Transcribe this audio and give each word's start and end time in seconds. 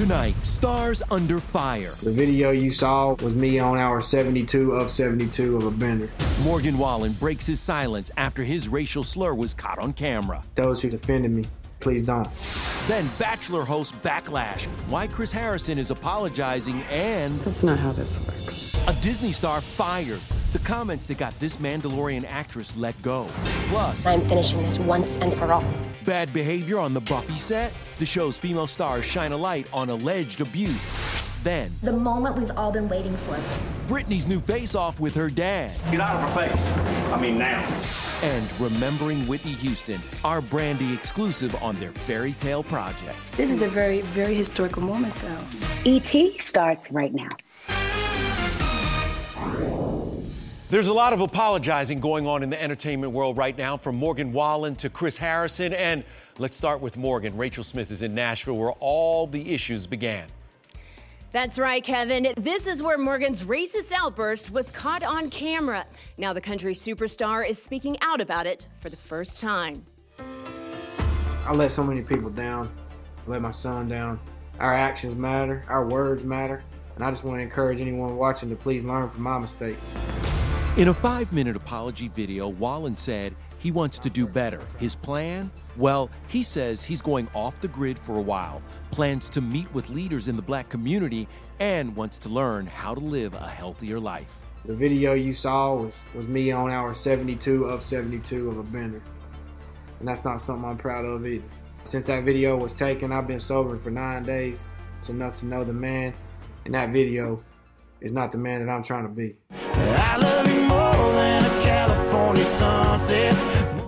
Tonight, 0.00 0.46
Stars 0.46 1.02
Under 1.10 1.38
Fire. 1.38 1.90
The 2.02 2.10
video 2.10 2.52
you 2.52 2.70
saw 2.70 3.16
was 3.16 3.34
me 3.34 3.58
on 3.58 3.76
hour 3.76 4.00
72 4.00 4.72
of 4.72 4.90
72 4.90 5.56
of 5.58 5.66
a 5.66 5.70
bender. 5.70 6.08
Morgan 6.42 6.78
Wallen 6.78 7.12
breaks 7.12 7.44
his 7.44 7.60
silence 7.60 8.10
after 8.16 8.42
his 8.42 8.66
racial 8.66 9.04
slur 9.04 9.34
was 9.34 9.52
caught 9.52 9.78
on 9.78 9.92
camera. 9.92 10.42
Those 10.54 10.80
who 10.80 10.88
defended 10.88 11.32
me, 11.32 11.44
please 11.80 12.02
don't. 12.02 12.28
Then 12.86 13.10
Bachelor 13.18 13.64
host 13.64 14.00
Backlash, 14.02 14.64
why 14.88 15.06
Chris 15.06 15.32
Harrison 15.32 15.78
is 15.78 15.90
apologizing, 15.90 16.82
and 16.90 17.38
That's 17.40 17.62
not 17.62 17.78
how 17.78 17.92
this 17.92 18.18
works. 18.26 18.74
a 18.88 18.92
Disney 19.02 19.32
star 19.32 19.60
fired. 19.60 20.20
The 20.52 20.58
comments 20.60 21.06
that 21.06 21.18
got 21.18 21.38
this 21.38 21.58
Mandalorian 21.58 22.24
actress 22.28 22.76
let 22.76 23.00
go. 23.02 23.26
Plus, 23.68 24.04
I'm 24.06 24.20
finishing 24.22 24.60
this 24.62 24.78
once 24.80 25.16
and 25.18 25.32
for 25.34 25.52
all. 25.52 25.64
bad 26.04 26.32
behavior 26.32 26.78
on 26.80 26.92
the 26.92 27.00
Buffy 27.02 27.38
set. 27.38 27.72
The 28.00 28.06
show's 28.06 28.36
female 28.36 28.66
stars 28.66 29.04
shine 29.04 29.30
a 29.32 29.36
light 29.36 29.68
on 29.72 29.90
alleged 29.90 30.40
abuse. 30.40 30.90
Then, 31.44 31.72
The 31.82 31.92
moment 31.92 32.36
we've 32.36 32.50
all 32.56 32.72
been 32.72 32.88
waiting 32.88 33.16
for. 33.16 33.38
Britney's 33.86 34.26
new 34.26 34.40
face 34.40 34.74
off 34.74 34.98
with 35.00 35.14
her 35.14 35.30
dad. 35.30 35.70
Get 35.90 36.00
out 36.00 36.16
of 36.22 36.28
her 36.30 36.46
face. 36.48 36.66
I 37.12 37.20
mean, 37.20 37.38
now. 37.38 37.62
And 38.22 38.52
remembering 38.60 39.26
Whitney 39.26 39.52
Houston, 39.52 39.98
our 40.24 40.42
Brandy 40.42 40.92
exclusive 40.92 41.54
on 41.62 41.80
their 41.80 41.90
fairy 41.90 42.34
tale 42.34 42.62
project. 42.62 43.16
This 43.34 43.50
is 43.50 43.62
a 43.62 43.68
very, 43.68 44.02
very 44.02 44.34
historical 44.34 44.82
moment, 44.82 45.14
though. 45.16 45.38
E.T. 45.84 46.38
starts 46.38 46.92
right 46.92 47.14
now. 47.14 47.30
There's 50.68 50.88
a 50.88 50.92
lot 50.92 51.14
of 51.14 51.22
apologizing 51.22 51.98
going 51.98 52.26
on 52.26 52.42
in 52.42 52.50
the 52.50 52.62
entertainment 52.62 53.12
world 53.14 53.38
right 53.38 53.56
now, 53.56 53.78
from 53.78 53.96
Morgan 53.96 54.32
Wallen 54.34 54.76
to 54.76 54.90
Chris 54.90 55.16
Harrison. 55.16 55.72
And 55.72 56.04
let's 56.38 56.56
start 56.56 56.82
with 56.82 56.98
Morgan. 56.98 57.34
Rachel 57.38 57.64
Smith 57.64 57.90
is 57.90 58.02
in 58.02 58.14
Nashville, 58.14 58.56
where 58.56 58.72
all 58.80 59.26
the 59.26 59.52
issues 59.52 59.86
began. 59.86 60.26
That's 61.32 61.60
right, 61.60 61.82
Kevin. 61.82 62.34
This 62.36 62.66
is 62.66 62.82
where 62.82 62.98
Morgan's 62.98 63.42
racist 63.42 63.92
outburst 63.92 64.50
was 64.50 64.72
caught 64.72 65.04
on 65.04 65.30
camera. 65.30 65.86
Now 66.18 66.32
the 66.32 66.40
country 66.40 66.74
superstar 66.74 67.48
is 67.48 67.62
speaking 67.62 67.96
out 68.00 68.20
about 68.20 68.48
it 68.48 68.66
for 68.80 68.90
the 68.90 68.96
first 68.96 69.40
time. 69.40 69.86
I 71.46 71.54
let 71.54 71.70
so 71.70 71.84
many 71.84 72.02
people 72.02 72.30
down. 72.30 72.68
I 73.26 73.30
let 73.30 73.42
my 73.42 73.52
son 73.52 73.86
down. 73.86 74.18
Our 74.58 74.74
actions 74.74 75.14
matter, 75.14 75.64
our 75.68 75.86
words 75.86 76.24
matter, 76.24 76.64
and 76.96 77.04
I 77.04 77.10
just 77.10 77.22
want 77.22 77.38
to 77.38 77.42
encourage 77.42 77.80
anyone 77.80 78.16
watching 78.16 78.50
to 78.50 78.56
please 78.56 78.84
learn 78.84 79.08
from 79.08 79.22
my 79.22 79.38
mistake. 79.38 79.76
In 80.76 80.88
a 80.88 80.94
five 80.94 81.32
minute 81.32 81.54
apology 81.54 82.08
video, 82.08 82.48
Wallen 82.48 82.96
said 82.96 83.36
he 83.58 83.70
wants 83.70 84.00
to 84.00 84.10
do 84.10 84.26
better. 84.26 84.60
His 84.78 84.96
plan? 84.96 85.52
Well, 85.76 86.10
he 86.28 86.42
says 86.42 86.84
he's 86.84 87.00
going 87.00 87.28
off 87.34 87.60
the 87.60 87.68
grid 87.68 87.98
for 87.98 88.16
a 88.16 88.20
while, 88.20 88.62
plans 88.90 89.30
to 89.30 89.40
meet 89.40 89.72
with 89.72 89.90
leaders 89.90 90.28
in 90.28 90.36
the 90.36 90.42
black 90.42 90.68
community, 90.68 91.28
and 91.60 91.94
wants 91.94 92.18
to 92.18 92.28
learn 92.28 92.66
how 92.66 92.94
to 92.94 93.00
live 93.00 93.34
a 93.34 93.48
healthier 93.48 94.00
life. 94.00 94.40
The 94.64 94.76
video 94.76 95.14
you 95.14 95.32
saw 95.32 95.74
was, 95.74 96.04
was 96.14 96.26
me 96.26 96.52
on 96.52 96.70
hour 96.70 96.92
72 96.92 97.64
of 97.64 97.82
72 97.82 98.48
of 98.48 98.58
a 98.58 98.62
bender. 98.62 99.02
And 99.98 100.08
that's 100.08 100.24
not 100.24 100.40
something 100.40 100.64
I'm 100.64 100.76
proud 100.76 101.04
of 101.04 101.26
either. 101.26 101.44
Since 101.84 102.04
that 102.06 102.24
video 102.24 102.56
was 102.56 102.74
taken, 102.74 103.12
I've 103.12 103.26
been 103.26 103.40
sober 103.40 103.78
for 103.78 103.90
nine 103.90 104.22
days. 104.22 104.68
It's 104.98 105.08
enough 105.08 105.36
to 105.36 105.46
know 105.46 105.64
the 105.64 105.72
man 105.72 106.12
in 106.66 106.72
that 106.72 106.90
video 106.90 107.42
is 108.00 108.12
not 108.12 108.32
the 108.32 108.38
man 108.38 108.64
that 108.64 108.70
I'm 108.70 108.82
trying 108.82 109.04
to 109.04 109.08
be. 109.08 109.36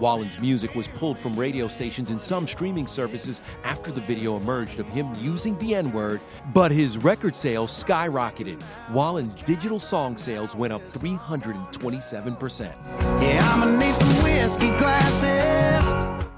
I 0.03 0.09
love 0.09 0.19
you 0.19 0.25
more 0.25 0.29
than 0.29 0.29
a 0.29 0.33
California 0.33 0.33
sunset. 0.33 0.33
Wallen's 0.33 0.39
music 0.39 0.75
was 0.75 0.89
pulled 0.89 1.19
from 1.19 1.39
radio 1.39 1.67
stations 1.69 2.11
and 2.11 2.23
some 2.23 2.47
streaming 2.47 2.87
services 2.87 3.43
after 3.65 3.93
the 3.93 4.01
video 4.01 4.37
emerged 4.37 4.81
of 4.81 4.89
him 4.89 5.15
using 5.21 5.59
the 5.59 5.75
N 5.75 5.93
word, 5.93 6.21
but 6.53 6.73
his 6.73 6.99
record 6.99 7.35
sales 7.35 7.71
skyrocketed. 7.71 8.61
Wallen's 8.91 9.37
digital 9.37 9.81
song 9.81 10.17
sales 10.17 10.57
went 10.57 10.73
up 10.73 10.83
327%. 10.91 12.75
Yeah, 13.23 13.53
I'ma 13.55 13.79
need 13.79 13.95
some 13.95 14.23
whiskey 14.23 14.71
glasses. 14.71 15.85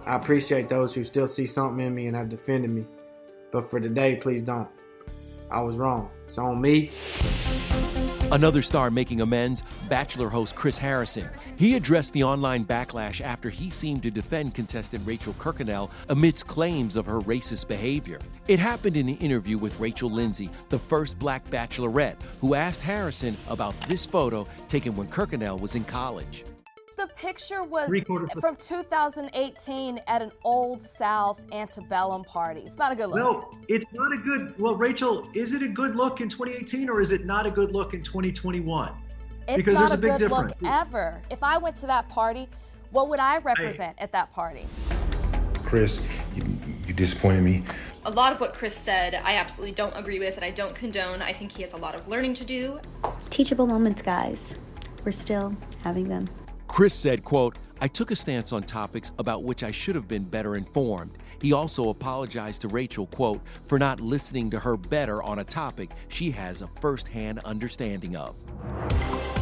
I 0.06 0.16
appreciate 0.16 0.68
those 0.68 0.94
who 0.94 1.04
still 1.04 1.26
see 1.26 1.46
something 1.46 1.86
in 1.86 1.94
me 1.94 2.06
and 2.06 2.16
have 2.16 2.28
defended 2.28 2.70
me. 2.70 2.84
But 3.50 3.70
for 3.70 3.80
today, 3.80 4.16
please 4.16 4.42
don't. 4.42 4.68
I 5.50 5.60
was 5.60 5.76
wrong. 5.76 6.10
It's 6.26 6.38
on 6.38 6.60
me. 6.60 6.90
Another 8.32 8.62
star 8.62 8.90
making 8.90 9.20
amends, 9.20 9.62
Bachelor 9.88 10.28
host 10.28 10.56
Chris 10.56 10.78
Harrison. 10.78 11.28
He 11.56 11.76
addressed 11.76 12.12
the 12.14 12.24
online 12.24 12.64
backlash 12.64 13.20
after 13.20 13.50
he 13.50 13.70
seemed 13.70 14.02
to 14.02 14.10
defend 14.10 14.54
contestant 14.54 15.06
Rachel 15.06 15.34
Kirkconnell 15.34 15.90
amidst 16.08 16.46
claims 16.46 16.96
of 16.96 17.06
her 17.06 17.20
racist 17.20 17.68
behavior. 17.68 18.18
It 18.48 18.58
happened 18.58 18.96
in 18.96 19.08
an 19.08 19.18
interview 19.18 19.58
with 19.58 19.78
Rachel 19.78 20.10
Lindsay, 20.10 20.50
the 20.68 20.78
first 20.78 21.18
black 21.18 21.48
bachelorette, 21.50 22.16
who 22.40 22.54
asked 22.54 22.82
Harrison 22.82 23.36
about 23.48 23.78
this 23.82 24.06
photo 24.06 24.46
taken 24.68 24.96
when 24.96 25.06
Kirkconnell 25.06 25.60
was 25.60 25.74
in 25.74 25.84
college. 25.84 26.44
The 27.04 27.08
the 27.08 27.14
picture 27.14 27.62
was 27.62 28.02
from 28.40 28.56
2018 28.56 30.00
at 30.06 30.22
an 30.22 30.32
old 30.42 30.80
South 30.80 31.38
antebellum 31.52 32.24
party. 32.24 32.62
It's 32.64 32.78
not 32.78 32.92
a 32.92 32.96
good 32.96 33.08
look. 33.08 33.18
No, 33.18 33.50
it's 33.68 33.86
not 33.92 34.12
a 34.12 34.16
good. 34.16 34.58
Well, 34.58 34.74
Rachel, 34.74 35.28
is 35.34 35.52
it 35.52 35.62
a 35.62 35.68
good 35.68 35.96
look 35.96 36.22
in 36.22 36.30
2018 36.30 36.88
or 36.88 37.02
is 37.02 37.12
it 37.12 37.26
not 37.26 37.44
a 37.44 37.50
good 37.50 37.72
look 37.72 37.92
in 37.92 38.02
2021? 38.02 38.90
It's 39.46 39.56
because 39.56 39.74
not 39.74 39.80
there's 39.80 39.90
a, 39.90 39.94
a 39.94 39.96
big 39.98 40.10
good 40.12 40.18
difference. 40.18 40.54
look 40.62 40.70
ever. 40.70 41.20
If 41.28 41.42
I 41.42 41.58
went 41.58 41.76
to 41.76 41.86
that 41.88 42.08
party, 42.08 42.48
what 42.90 43.10
would 43.10 43.20
I 43.20 43.36
represent 43.38 43.96
at 43.98 44.10
that 44.12 44.32
party? 44.32 44.64
Chris, 45.56 46.06
you, 46.34 46.42
you 46.86 46.94
disappointed 46.94 47.42
me. 47.42 47.62
A 48.06 48.10
lot 48.10 48.32
of 48.32 48.40
what 48.40 48.54
Chris 48.54 48.74
said, 48.74 49.14
I 49.14 49.36
absolutely 49.36 49.74
don't 49.74 49.94
agree 49.94 50.20
with 50.20 50.36
and 50.36 50.44
I 50.44 50.50
don't 50.50 50.74
condone. 50.74 51.20
I 51.20 51.34
think 51.34 51.52
he 51.52 51.60
has 51.62 51.74
a 51.74 51.78
lot 51.78 51.94
of 51.94 52.08
learning 52.08 52.32
to 52.34 52.44
do. 52.44 52.80
Teachable 53.28 53.66
moments, 53.66 54.00
guys. 54.00 54.54
We're 55.04 55.12
still 55.12 55.54
having 55.82 56.04
them. 56.04 56.28
Chris 56.74 56.92
said, 56.92 57.22
quote, 57.22 57.56
I 57.80 57.86
took 57.86 58.10
a 58.10 58.16
stance 58.16 58.52
on 58.52 58.64
topics 58.64 59.12
about 59.20 59.44
which 59.44 59.62
I 59.62 59.70
should 59.70 59.94
have 59.94 60.08
been 60.08 60.24
better 60.24 60.56
informed. 60.56 61.12
He 61.40 61.52
also 61.52 61.90
apologized 61.90 62.62
to 62.62 62.68
Rachel, 62.68 63.06
quote, 63.06 63.46
for 63.46 63.78
not 63.78 64.00
listening 64.00 64.50
to 64.50 64.58
her 64.58 64.76
better 64.76 65.22
on 65.22 65.38
a 65.38 65.44
topic 65.44 65.90
she 66.08 66.32
has 66.32 66.62
a 66.62 66.66
firsthand 66.66 67.38
understanding 67.44 68.16
of. 68.16 68.34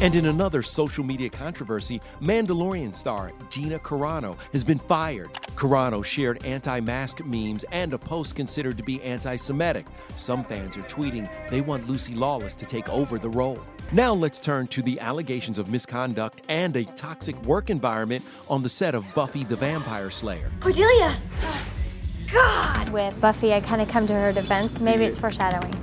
And 0.02 0.14
in 0.14 0.26
another 0.26 0.61
social 0.61 1.05
media 1.05 1.31
controversy, 1.31 2.02
Mandalorian 2.20 2.94
star 2.94 3.32
Gina 3.49 3.79
Carano 3.79 4.37
has 4.52 4.62
been 4.62 4.81
fired. 4.81 5.32
Carano 5.56 6.05
shared 6.05 6.44
anti 6.44 6.81
mask 6.81 7.25
memes 7.25 7.64
and 7.73 7.94
a 7.94 7.99
post 7.99 8.37
considered 8.37 8.76
to 8.76 8.84
be 8.84 9.00
anti 9.00 9.37
Semitic. 9.37 9.87
Some 10.17 10.44
fans 10.44 10.76
are 10.76 10.82
tweeting 10.82 11.31
they 11.49 11.62
want 11.62 11.88
Lucy 11.88 12.14
Lawless 12.14 12.56
to 12.56 12.67
take 12.67 12.90
over 12.90 13.19
the 13.19 13.31
role. 13.31 13.58
Now 13.94 14.14
let's 14.14 14.40
turn 14.40 14.68
to 14.68 14.80
the 14.80 14.98
allegations 15.00 15.58
of 15.58 15.68
misconduct 15.68 16.44
and 16.48 16.74
a 16.76 16.84
toxic 16.84 17.36
work 17.42 17.68
environment 17.68 18.24
on 18.48 18.62
the 18.62 18.68
set 18.70 18.94
of 18.94 19.04
Buffy 19.14 19.44
the 19.44 19.56
Vampire 19.56 20.08
Slayer. 20.08 20.50
Cordelia! 20.60 21.14
God! 22.32 22.88
With 22.88 23.20
Buffy, 23.20 23.52
I 23.52 23.60
kind 23.60 23.82
of 23.82 23.88
come 23.88 24.06
to 24.06 24.14
her 24.14 24.32
defense. 24.32 24.80
Maybe 24.80 25.04
it's 25.04 25.18
foreshadowing. 25.18 25.76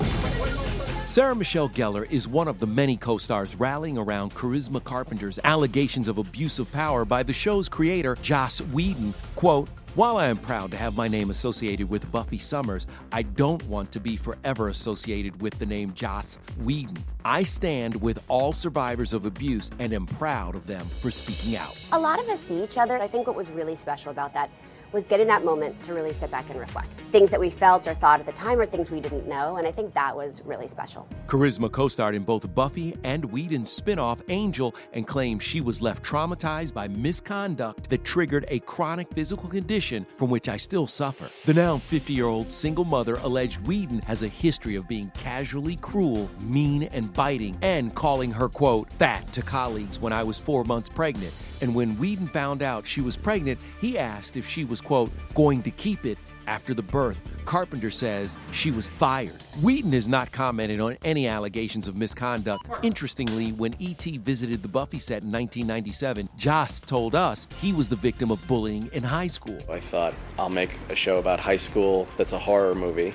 Sarah 1.05 1.35
Michelle 1.35 1.69
Gellar 1.69 2.09
is 2.11 2.27
one 2.27 2.47
of 2.47 2.59
the 2.59 2.65
many 2.65 2.97
co 2.97 3.19
stars 3.19 3.55
rallying 3.55 3.99
around 3.99 4.33
Charisma 4.33 4.83
Carpenter's 4.83 5.39
allegations 5.43 6.07
of 6.07 6.17
abuse 6.17 6.57
of 6.57 6.71
power 6.71 7.05
by 7.05 7.21
the 7.21 7.33
show's 7.33 7.69
creator, 7.69 8.15
Joss 8.23 8.59
Whedon. 8.59 9.13
Quote, 9.35 9.69
while 9.95 10.17
I 10.17 10.27
am 10.27 10.37
proud 10.37 10.71
to 10.71 10.77
have 10.77 10.95
my 10.95 11.07
name 11.07 11.29
associated 11.29 11.89
with 11.89 12.11
Buffy 12.11 12.37
Summers, 12.37 12.85
I 13.11 13.23
don't 13.23 13.63
want 13.67 13.91
to 13.93 13.99
be 13.99 14.15
forever 14.17 14.69
associated 14.69 15.41
with 15.41 15.57
the 15.57 15.65
name 15.65 15.93
Joss 15.93 16.37
Whedon. 16.61 16.97
I 17.25 17.43
stand 17.43 17.99
with 18.01 18.23
all 18.27 18.53
survivors 18.53 19.13
of 19.13 19.25
abuse 19.25 19.71
and 19.79 19.91
am 19.93 20.05
proud 20.05 20.55
of 20.55 20.67
them 20.67 20.85
for 21.01 21.11
speaking 21.11 21.57
out. 21.57 21.77
A 21.91 21.99
lot 21.99 22.19
of 22.19 22.29
us 22.29 22.41
see 22.41 22.63
each 22.63 22.77
other. 22.77 22.97
I 22.97 23.07
think 23.07 23.27
what 23.27 23.35
was 23.35 23.51
really 23.51 23.75
special 23.75 24.11
about 24.11 24.33
that 24.33 24.49
was 24.91 25.03
getting 25.03 25.27
that 25.27 25.45
moment 25.45 25.79
to 25.83 25.93
really 25.93 26.13
sit 26.13 26.31
back 26.31 26.49
and 26.49 26.59
reflect. 26.59 26.89
Things 27.11 27.29
that 27.31 27.39
we 27.39 27.49
felt 27.49 27.87
or 27.87 27.93
thought 27.93 28.19
at 28.19 28.25
the 28.25 28.31
time 28.31 28.59
or 28.59 28.65
things 28.65 28.89
we 28.89 28.99
didn't 28.99 29.27
know, 29.27 29.57
and 29.57 29.67
I 29.67 29.71
think 29.71 29.93
that 29.93 30.15
was 30.15 30.41
really 30.45 30.67
special. 30.67 31.07
Charisma 31.27 31.71
co 31.71 31.87
starred 31.87 32.15
in 32.15 32.23
both 32.23 32.53
Buffy 32.55 32.97
and 33.03 33.25
Whedon's 33.25 33.71
spin 33.71 33.99
off 33.99 34.21
Angel 34.29 34.75
and 34.93 35.07
claimed 35.07 35.43
she 35.43 35.61
was 35.61 35.81
left 35.81 36.03
traumatized 36.03 36.73
by 36.73 36.87
misconduct 36.87 37.89
that 37.89 38.03
triggered 38.03 38.45
a 38.49 38.59
chronic 38.59 39.11
physical 39.13 39.49
condition 39.49 40.05
from 40.17 40.29
which 40.29 40.49
I 40.49 40.57
still 40.57 40.87
suffer. 40.87 41.29
The 41.45 41.53
now 41.53 41.77
50 41.77 42.13
year 42.13 42.25
old 42.25 42.51
single 42.51 42.85
mother 42.85 43.15
alleged 43.17 43.65
Whedon 43.67 43.99
has 44.01 44.23
a 44.23 44.27
history 44.27 44.75
of 44.75 44.87
being 44.87 45.11
casually 45.11 45.75
cruel, 45.75 46.29
mean, 46.41 46.83
and 46.83 47.13
biting, 47.13 47.57
and 47.61 47.93
calling 47.93 48.31
her, 48.31 48.49
quote, 48.49 48.91
fat 48.93 49.31
to 49.33 49.41
colleagues 49.41 49.99
when 49.99 50.13
I 50.13 50.23
was 50.23 50.37
four 50.37 50.63
months 50.63 50.89
pregnant. 50.89 51.33
And 51.61 51.75
when 51.75 51.97
Whedon 51.97 52.27
found 52.27 52.63
out 52.63 52.87
she 52.87 53.01
was 53.01 53.17
pregnant, 53.17 53.59
he 53.81 53.97
asked 53.97 54.37
if 54.37 54.47
she 54.47 54.63
was, 54.63 54.78
quote, 54.81 55.11
going 55.33 55.61
to 55.63 55.71
keep 55.71 56.05
it 56.05 56.17
after 56.47 56.73
the 56.73 56.81
birth. 56.81 57.21
Carpenter 57.45 57.91
says 57.91 58.37
she 58.51 58.71
was 58.71 58.89
fired. 58.89 59.41
Whedon 59.61 59.93
has 59.93 60.09
not 60.09 60.31
commented 60.31 60.79
on 60.79 60.97
any 61.03 61.27
allegations 61.27 61.87
of 61.87 61.95
misconduct. 61.95 62.63
Interestingly, 62.83 63.51
when 63.51 63.75
E.T. 63.79 64.17
visited 64.19 64.61
the 64.61 64.67
Buffy 64.67 64.99
set 64.99 65.23
in 65.23 65.31
1997, 65.31 66.29
Joss 66.37 66.79
told 66.79 67.15
us 67.15 67.47
he 67.57 67.73
was 67.73 67.89
the 67.89 67.95
victim 67.95 68.31
of 68.31 68.45
bullying 68.47 68.89
in 68.93 69.03
high 69.03 69.27
school. 69.27 69.59
I 69.69 69.79
thought 69.79 70.13
I'll 70.37 70.49
make 70.49 70.71
a 70.89 70.95
show 70.95 71.17
about 71.17 71.39
high 71.39 71.55
school 71.55 72.07
that's 72.17 72.33
a 72.33 72.39
horror 72.39 72.75
movie. 72.75 73.13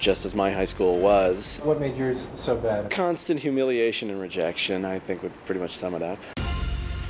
Just 0.00 0.26
as 0.26 0.34
my 0.34 0.50
high 0.50 0.64
school 0.64 0.98
was. 0.98 1.60
What 1.62 1.80
made 1.80 1.96
yours 1.96 2.26
so 2.36 2.56
bad? 2.56 2.90
Constant 2.90 3.40
humiliation 3.40 4.10
and 4.10 4.20
rejection, 4.20 4.84
I 4.84 4.98
think, 4.98 5.22
would 5.22 5.32
pretty 5.46 5.60
much 5.60 5.70
sum 5.70 5.94
it 5.94 6.02
up. 6.02 6.18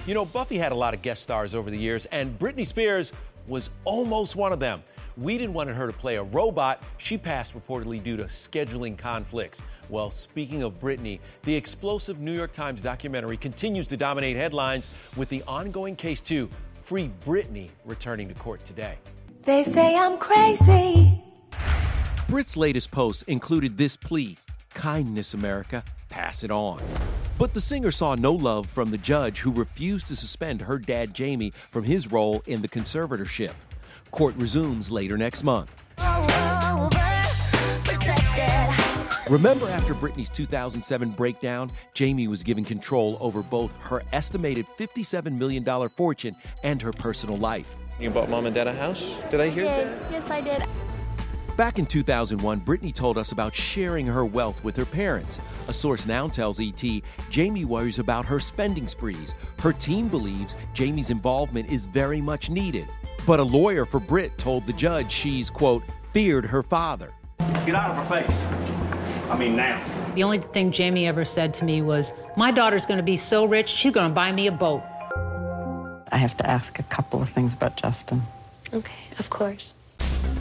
You 0.07 0.13
know, 0.13 0.27
Buffy 0.27 0.59
had 0.59 0.71
a 0.71 0.75
lot 0.75 0.93
of 0.93 1.01
guest 1.01 1.23
stars 1.23 1.55
over 1.55 1.71
the 1.71 1.79
years, 1.79 2.05
and 2.07 2.39
Britney 2.39 2.67
Spears 2.67 3.11
was 3.47 3.71
almost 3.85 4.37
one 4.37 4.53
of 4.53 4.61
them. 4.61 4.83
Whedon 5.17 5.53
wanted 5.53 5.77
her 5.77 5.87
to 5.87 5.93
play 5.93 6.17
a 6.17 6.23
robot. 6.23 6.83
She 6.99 7.17
passed 7.17 7.55
reportedly 7.55 8.03
due 8.03 8.17
to 8.17 8.25
scheduling 8.25 8.99
conflicts. 8.99 9.63
Well, 9.89 10.11
speaking 10.11 10.63
of 10.63 10.81
Britney, 10.81 11.21
the 11.43 11.55
explosive 11.55 12.21
New 12.21 12.33
York 12.33 12.53
Times 12.53 12.83
documentary 12.83 13.37
continues 13.37 13.87
to 13.89 13.97
dominate 13.97 14.37
headlines 14.37 14.89
with 15.17 15.29
the 15.29 15.43
ongoing 15.45 15.95
case 15.95 16.21
to 16.23 16.49
Free 16.83 17.11
Britney 17.25 17.71
returning 17.85 18.29
to 18.29 18.35
court 18.35 18.65
today. 18.65 18.97
They 19.45 19.63
say 19.63 19.95
I'm 19.97 20.19
crazy. 20.19 21.23
Brit's 22.29 22.57
latest 22.57 22.91
posts 22.91 23.23
included 23.25 23.79
this 23.79 23.97
plea 23.97 24.37
Kindness, 24.75 25.35
America, 25.35 25.85
pass 26.09 26.43
it 26.43 26.51
on. 26.51 26.81
But 27.37 27.53
the 27.53 27.61
singer 27.61 27.91
saw 27.91 28.15
no 28.15 28.33
love 28.33 28.67
from 28.67 28.91
the 28.91 28.99
judge 28.99 29.41
who 29.41 29.53
refused 29.53 30.07
to 30.07 30.17
suspend 30.17 30.63
her 30.63 30.79
dad 30.79 31.13
Jamie 31.13 31.51
from 31.51 31.83
his 31.83 32.13
role 32.13 32.43
in 32.47 32.63
the 32.63 32.69
conservatorship. 32.69 33.53
Court 34.13 34.37
resumes 34.37 34.91
later 34.93 35.19
next 35.19 35.43
month. 35.43 35.83
Remember 39.29 39.69
after 39.71 39.95
Britney's 39.95 40.31
2007 40.31 41.11
breakdown, 41.11 41.71
Jamie 41.93 42.29
was 42.29 42.45
given 42.45 42.65
control 42.65 43.17
over 43.21 43.43
both 43.43 43.75
her 43.85 44.03
estimated 44.13 44.67
$57 44.79 45.37
million 45.37 45.65
fortune 45.89 46.37
and 46.63 46.81
her 46.83 46.93
personal 46.93 47.37
life. 47.37 47.77
You 47.99 48.11
bought 48.11 48.29
mom 48.29 48.47
and 48.47 48.55
dad 48.55 48.69
a 48.69 48.75
house? 48.75 49.17
Did 49.31 49.41
I 49.41 49.49
hear 49.49 49.65
that? 49.65 50.13
Yes, 50.13 50.31
I 50.31 50.41
did. 50.41 50.63
Back 51.57 51.79
in 51.79 51.87
2001, 51.87 52.63
Britney 52.63 52.93
told 52.93 53.17
us 53.17 53.31
about 53.31 53.55
sharing 53.55 54.07
her 54.07 54.25
wealth 54.25 54.65
with 54.65 54.77
her 54.77 54.85
parents. 54.85 55.39
A 55.69 55.73
source 55.73 56.05
now 56.05 56.27
tells 56.27 56.59
ET 56.59 56.83
Jamie 57.31 57.65
worries 57.65 58.01
about 58.01 58.25
her 58.25 58.41
spending 58.41 58.89
sprees. 58.89 59.37
Her 59.61 59.73
team 59.73 60.09
believes 60.09 60.57
Jamie's 60.73 61.11
involvement 61.11 61.71
is 61.71 61.87
very 61.87 62.21
much 62.21 62.51
needed. 62.51 62.89
But 63.25 63.39
a 63.39 63.45
lawyer 63.45 63.85
for 63.85 64.01
Brit 64.01 64.37
told 64.37 64.67
the 64.67 64.73
judge 64.73 65.13
she's, 65.13 65.49
quote, 65.49 65.85
feared 66.13 66.45
her 66.45 66.65
father. 66.65 67.13
Get 67.39 67.77
out 67.77 67.93
of 67.93 68.05
her 68.05 68.21
face. 68.21 68.41
I 69.31 69.39
mean, 69.39 69.55
now. 69.55 69.81
The 70.17 70.25
only 70.25 70.41
thing 70.41 70.73
Jamie 70.73 71.07
ever 71.07 71.25
said 71.25 71.55
to 71.55 71.65
me 71.65 71.83
was, 71.83 72.13
My 72.37 72.51
daughter's 72.51 72.85
going 72.85 72.99
to 72.99 73.05
be 73.05 73.17
so 73.17 73.45
rich, 73.45 73.69
she's 73.69 73.93
going 73.93 74.09
to 74.09 74.15
buy 74.15 74.33
me 74.33 74.49
a 74.49 74.53
boat. 74.53 74.83
I 76.11 76.17
have 76.17 76.37
to 76.39 76.51
ask 76.51 76.81
a 76.81 76.85
couple 76.85 77.23
of 77.23 77.29
things 77.29 77.55
about 77.55 77.77
Justin. 77.77 78.23
Okay, 78.73 79.05
of 79.21 79.31
course. 79.31 79.73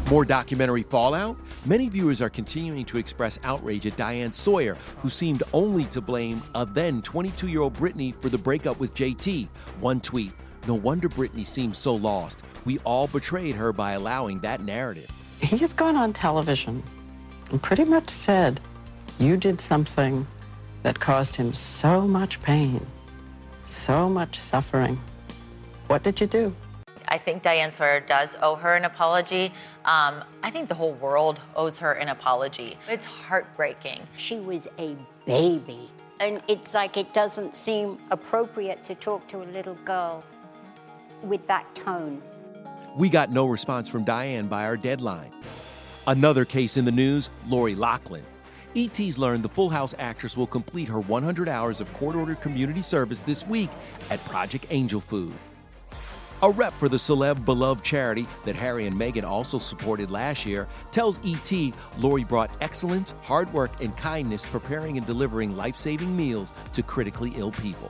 More 0.09 0.25
documentary 0.25 0.83
fallout? 0.83 1.37
Many 1.65 1.89
viewers 1.89 2.21
are 2.21 2.29
continuing 2.29 2.85
to 2.85 2.97
express 2.97 3.39
outrage 3.43 3.87
at 3.87 3.97
Diane 3.97 4.31
Sawyer, 4.31 4.77
who 4.99 5.09
seemed 5.09 5.41
only 5.53 5.85
to 5.85 6.01
blame 6.01 6.43
a 6.53 6.65
then 6.65 7.01
22 7.01 7.47
year 7.47 7.61
old 7.61 7.73
Britney 7.73 8.13
for 8.21 8.29
the 8.29 8.37
breakup 8.37 8.79
with 8.79 8.93
JT. 8.93 9.47
One 9.79 9.99
tweet 10.01 10.33
No 10.67 10.75
wonder 10.75 11.09
Britney 11.09 11.47
seems 11.47 11.79
so 11.79 11.95
lost. 11.95 12.43
We 12.65 12.79
all 12.79 13.07
betrayed 13.07 13.55
her 13.55 13.73
by 13.73 13.93
allowing 13.93 14.39
that 14.41 14.61
narrative. 14.61 15.09
He 15.41 15.57
has 15.57 15.73
gone 15.73 15.95
on 15.95 16.13
television 16.13 16.83
and 17.49 17.61
pretty 17.61 17.85
much 17.85 18.09
said, 18.09 18.59
You 19.19 19.37
did 19.37 19.59
something 19.59 20.27
that 20.83 20.99
caused 20.99 21.35
him 21.35 21.53
so 21.53 22.01
much 22.01 22.41
pain, 22.41 22.85
so 23.63 24.09
much 24.09 24.39
suffering. 24.39 24.99
What 25.87 26.03
did 26.03 26.21
you 26.21 26.27
do? 26.27 26.55
I 27.13 27.19
think 27.19 27.43
Diane 27.43 27.69
Sawyer 27.69 27.99
does 27.99 28.35
owe 28.41 28.55
her 28.55 28.75
an 28.75 28.85
apology. 28.85 29.53
Um, 29.85 30.23
I 30.41 30.49
think 30.49 30.67
the 30.67 30.73
whole 30.73 30.93
world 30.93 31.39
owes 31.55 31.77
her 31.77 31.93
an 31.93 32.09
apology. 32.09 32.75
It's 32.89 33.05
heartbreaking. 33.05 34.07
She 34.15 34.39
was 34.39 34.67
a 34.79 34.97
baby. 35.27 35.91
And 36.19 36.41
it's 36.47 36.73
like 36.73 36.97
it 36.97 37.13
doesn't 37.13 37.55
seem 37.55 37.99
appropriate 38.09 38.83
to 38.85 38.95
talk 38.95 39.27
to 39.27 39.43
a 39.43 39.45
little 39.45 39.75
girl 39.85 40.23
with 41.21 41.45
that 41.45 41.75
tone. 41.75 42.19
We 42.97 43.09
got 43.09 43.31
no 43.31 43.45
response 43.45 43.87
from 43.87 44.05
Diane 44.05 44.47
by 44.47 44.65
our 44.65 44.75
deadline. 44.75 45.31
Another 46.07 46.45
case 46.45 46.77
in 46.77 46.85
the 46.85 46.91
news 46.91 47.29
Lori 47.45 47.75
Loughlin. 47.75 48.23
ET's 48.75 49.19
learned 49.19 49.43
the 49.43 49.49
Full 49.49 49.69
House 49.69 49.93
actress 49.99 50.35
will 50.35 50.47
complete 50.47 50.87
her 50.87 50.99
100 50.99 51.47
hours 51.47 51.79
of 51.79 51.93
court 51.93 52.15
ordered 52.15 52.41
community 52.41 52.81
service 52.81 53.21
this 53.21 53.45
week 53.45 53.69
at 54.09 54.19
Project 54.25 54.65
Angel 54.71 54.99
Food. 54.99 55.35
A 56.43 56.51
rep 56.51 56.73
for 56.73 56.89
the 56.89 56.97
celeb 56.97 57.45
beloved 57.45 57.85
charity 57.85 58.27
that 58.43 58.53
Harry 58.53 58.85
and 58.85 58.99
Meghan 58.99 59.23
also 59.23 59.57
supported 59.59 60.11
last 60.11 60.45
year 60.45 60.67
tells 60.91 61.21
ET 61.25 61.73
Lori 61.99 62.25
brought 62.25 62.51
excellence, 62.59 63.15
hard 63.21 63.51
work, 63.53 63.71
and 63.81 63.95
kindness 63.95 64.45
preparing 64.45 64.97
and 64.97 65.07
delivering 65.07 65.55
life 65.55 65.77
saving 65.77 66.13
meals 66.17 66.51
to 66.73 66.83
critically 66.83 67.31
ill 67.37 67.51
people. 67.51 67.89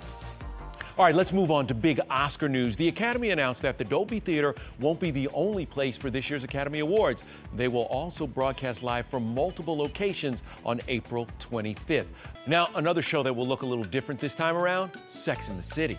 All 0.95 1.05
right, 1.05 1.15
let's 1.15 1.33
move 1.33 1.49
on 1.49 1.65
to 1.65 1.73
big 1.73 1.99
Oscar 2.11 2.47
news. 2.47 2.75
The 2.75 2.87
Academy 2.87 3.31
announced 3.31 3.63
that 3.63 3.79
the 3.79 3.83
Dolby 3.83 4.19
Theater 4.19 4.53
won't 4.79 4.99
be 4.99 5.09
the 5.09 5.27
only 5.29 5.65
place 5.65 5.97
for 5.97 6.11
this 6.11 6.29
year's 6.29 6.43
Academy 6.43 6.81
Awards. 6.81 7.23
They 7.55 7.67
will 7.67 7.85
also 7.85 8.27
broadcast 8.27 8.83
live 8.83 9.07
from 9.07 9.33
multiple 9.33 9.75
locations 9.75 10.43
on 10.63 10.79
April 10.87 11.27
25th. 11.39 12.05
Now, 12.45 12.67
another 12.75 13.01
show 13.01 13.23
that 13.23 13.33
will 13.33 13.47
look 13.47 13.61
a 13.61 13.65
little 13.65 13.85
different 13.85 14.19
this 14.19 14.35
time 14.35 14.57
around 14.57 14.91
Sex 15.07 15.47
in 15.47 15.55
the 15.55 15.63
City. 15.63 15.97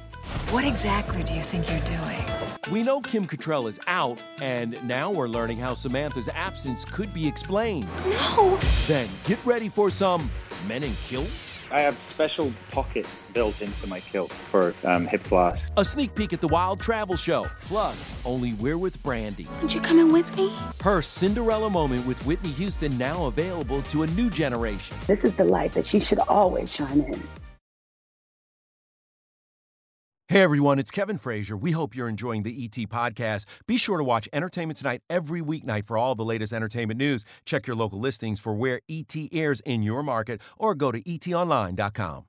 What 0.51 0.65
exactly 0.67 1.23
do 1.23 1.33
you 1.33 1.41
think 1.41 1.71
you're 1.71 1.81
doing? 1.81 2.23
We 2.71 2.83
know 2.83 3.01
Kim 3.01 3.25
Cattrall 3.25 3.67
is 3.67 3.81
out, 3.87 4.23
and 4.43 4.79
now 4.87 5.11
we're 5.11 5.29
learning 5.29 5.57
how 5.57 5.73
Samantha's 5.73 6.29
absence 6.29 6.85
could 6.85 7.15
be 7.15 7.27
explained. 7.27 7.89
No! 8.07 8.59
Then 8.87 9.09
get 9.25 9.43
ready 9.47 9.71
for 9.71 9.91
some 9.91 10.31
men 10.69 10.83
in 10.83 10.93
kilts? 11.07 11.63
I 11.71 11.81
have 11.81 12.01
special 12.01 12.53
pockets 12.71 13.25
built 13.33 13.61
into 13.63 13.87
my 13.87 14.01
kilt 14.01 14.33
for 14.33 14.75
um, 14.85 15.07
hip 15.07 15.25
flask. 15.25 15.73
A 15.77 15.85
sneak 15.85 16.15
peek 16.15 16.33
at 16.33 16.41
the 16.41 16.49
Wild 16.49 16.81
Travel 16.81 17.17
Show. 17.17 17.45
Plus, 17.63 18.15
only 18.25 18.55
we're 18.55 18.79
with 18.79 19.03
Brandy. 19.03 19.47
Aren't 19.59 19.75
you 19.75 19.81
coming 19.81 20.13
with 20.13 20.37
me? 20.37 20.53
Her 20.83 21.03
Cinderella 21.03 21.71
moment 21.71 22.07
with 22.07 22.25
Whitney 22.27 22.51
Houston 22.51 22.97
now 22.99 23.27
available 23.27 23.83
to 23.83 24.03
a 24.03 24.07
new 24.09 24.31
generation. 24.31 24.97
This 25.07 25.25
is 25.25 25.35
the 25.37 25.45
light 25.45 25.73
that 25.73 25.87
she 25.87 26.01
should 26.01 26.21
always 26.21 26.73
shine 26.73 27.01
in. 27.01 27.23
Hey 30.29 30.41
everyone, 30.43 30.79
it's 30.79 30.91
Kevin 30.91 31.19
Frazier. 31.19 31.55
We 31.55 31.73
hope 31.73 31.95
you're 31.95 32.09
enjoying 32.09 32.45
the 32.45 32.65
ET 32.65 32.89
podcast. 32.89 33.45
Be 33.67 33.77
sure 33.77 33.99
to 33.99 34.05
watch 34.05 34.27
Entertainment 34.33 34.79
Tonight 34.79 35.03
every 35.11 35.43
weeknight 35.43 35.85
for 35.85 35.99
all 35.99 36.15
the 36.15 36.25
latest 36.25 36.51
entertainment 36.51 36.97
news. 36.97 37.27
Check 37.45 37.67
your 37.67 37.77
local 37.77 38.01
listings 38.01 38.41
for 38.41 38.55
where 38.55 38.81
ET 38.89 39.15
airs 39.33 39.61
in 39.61 39.83
your 39.83 40.03
market 40.03 40.41
or 40.57 40.75
go 40.75 40.91
to 40.91 41.03
etonline.com. 41.03 42.25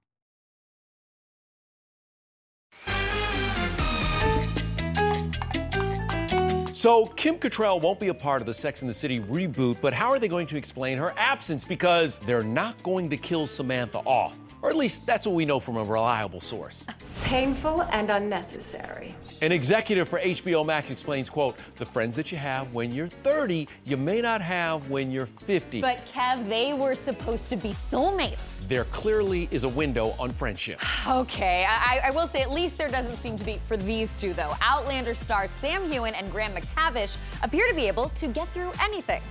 So, 6.74 7.06
Kim 7.16 7.38
Cattrall 7.38 7.82
won't 7.82 8.02
be 8.02 8.10
a 8.10 8.14
part 8.14 8.42
of 8.42 8.46
the 8.46 8.54
Sex 8.54 8.82
and 8.82 8.90
the 8.90 8.94
City 8.94 9.22
reboot, 9.22 9.78
but 9.82 9.94
how 9.94 10.10
are 10.10 10.20
they 10.20 10.28
going 10.28 10.48
to 10.48 10.58
explain 10.58 10.98
her 10.98 11.14
absence? 11.16 11.64
Because 11.64 12.20
they're 12.20 12.44
not 12.44 12.84
going 12.84 13.10
to 13.10 13.16
kill 13.16 13.48
Samantha 13.48 14.00
off. 14.00 14.36
Or 14.66 14.70
at 14.70 14.78
least 14.78 15.06
that's 15.06 15.28
what 15.28 15.36
we 15.36 15.46
know 15.46 15.60
from 15.60 15.78
a 15.78 15.84
reliable 15.84 16.42
source. 16.42 16.88
Painful 17.22 17.84
and 17.92 18.10
unnecessary. 18.10 19.14
An 19.44 19.52
executive 19.52 20.10
for 20.10 20.20
HBO 20.20 20.66
Max 20.66 20.90
explains, 20.90 21.30
quote, 21.30 21.56
the 21.76 21.86
friends 21.86 22.16
that 22.16 22.32
you 22.32 22.40
have 22.40 22.74
when 22.74 22.92
you're 22.92 23.08
30, 23.08 23.68
you 23.84 23.96
may 23.96 24.22
not 24.22 24.42
have 24.42 24.90
when 24.90 25.12
you're 25.12 25.28
50. 25.28 25.82
But 25.82 26.04
Kev, 26.08 26.50
they 26.50 26.74
were 26.74 26.96
supposed 26.96 27.48
to 27.52 27.56
be 27.56 27.70
soulmates. 27.70 28.68
There 28.68 28.86
clearly 28.86 29.48
is 29.52 29.66
a 29.66 29.70
window 29.70 30.16
on 30.18 30.32
friendship. 30.32 30.82
Okay, 31.08 31.66
I, 31.70 32.00
I 32.06 32.12
will 32.12 32.26
say 32.26 32.42
at 32.42 32.50
least 32.50 32.80
there 32.80 32.88
doesn't 32.88 33.18
seem 33.18 33.38
to 33.38 33.44
be 33.44 33.60
for 33.66 33.78
these 33.78 34.16
two, 34.16 34.34
though. 34.34 34.56
Outlander 34.62 35.14
stars 35.14 35.52
Sam 35.52 35.88
Heughan 35.88 36.16
and 36.16 36.32
Graham 36.32 36.56
McTavish 36.56 37.18
appear 37.44 37.68
to 37.68 37.76
be 37.76 37.88
able 37.88 38.10
to 38.10 38.28
get 38.28 38.48
through 38.50 38.72
anything. 38.82 39.22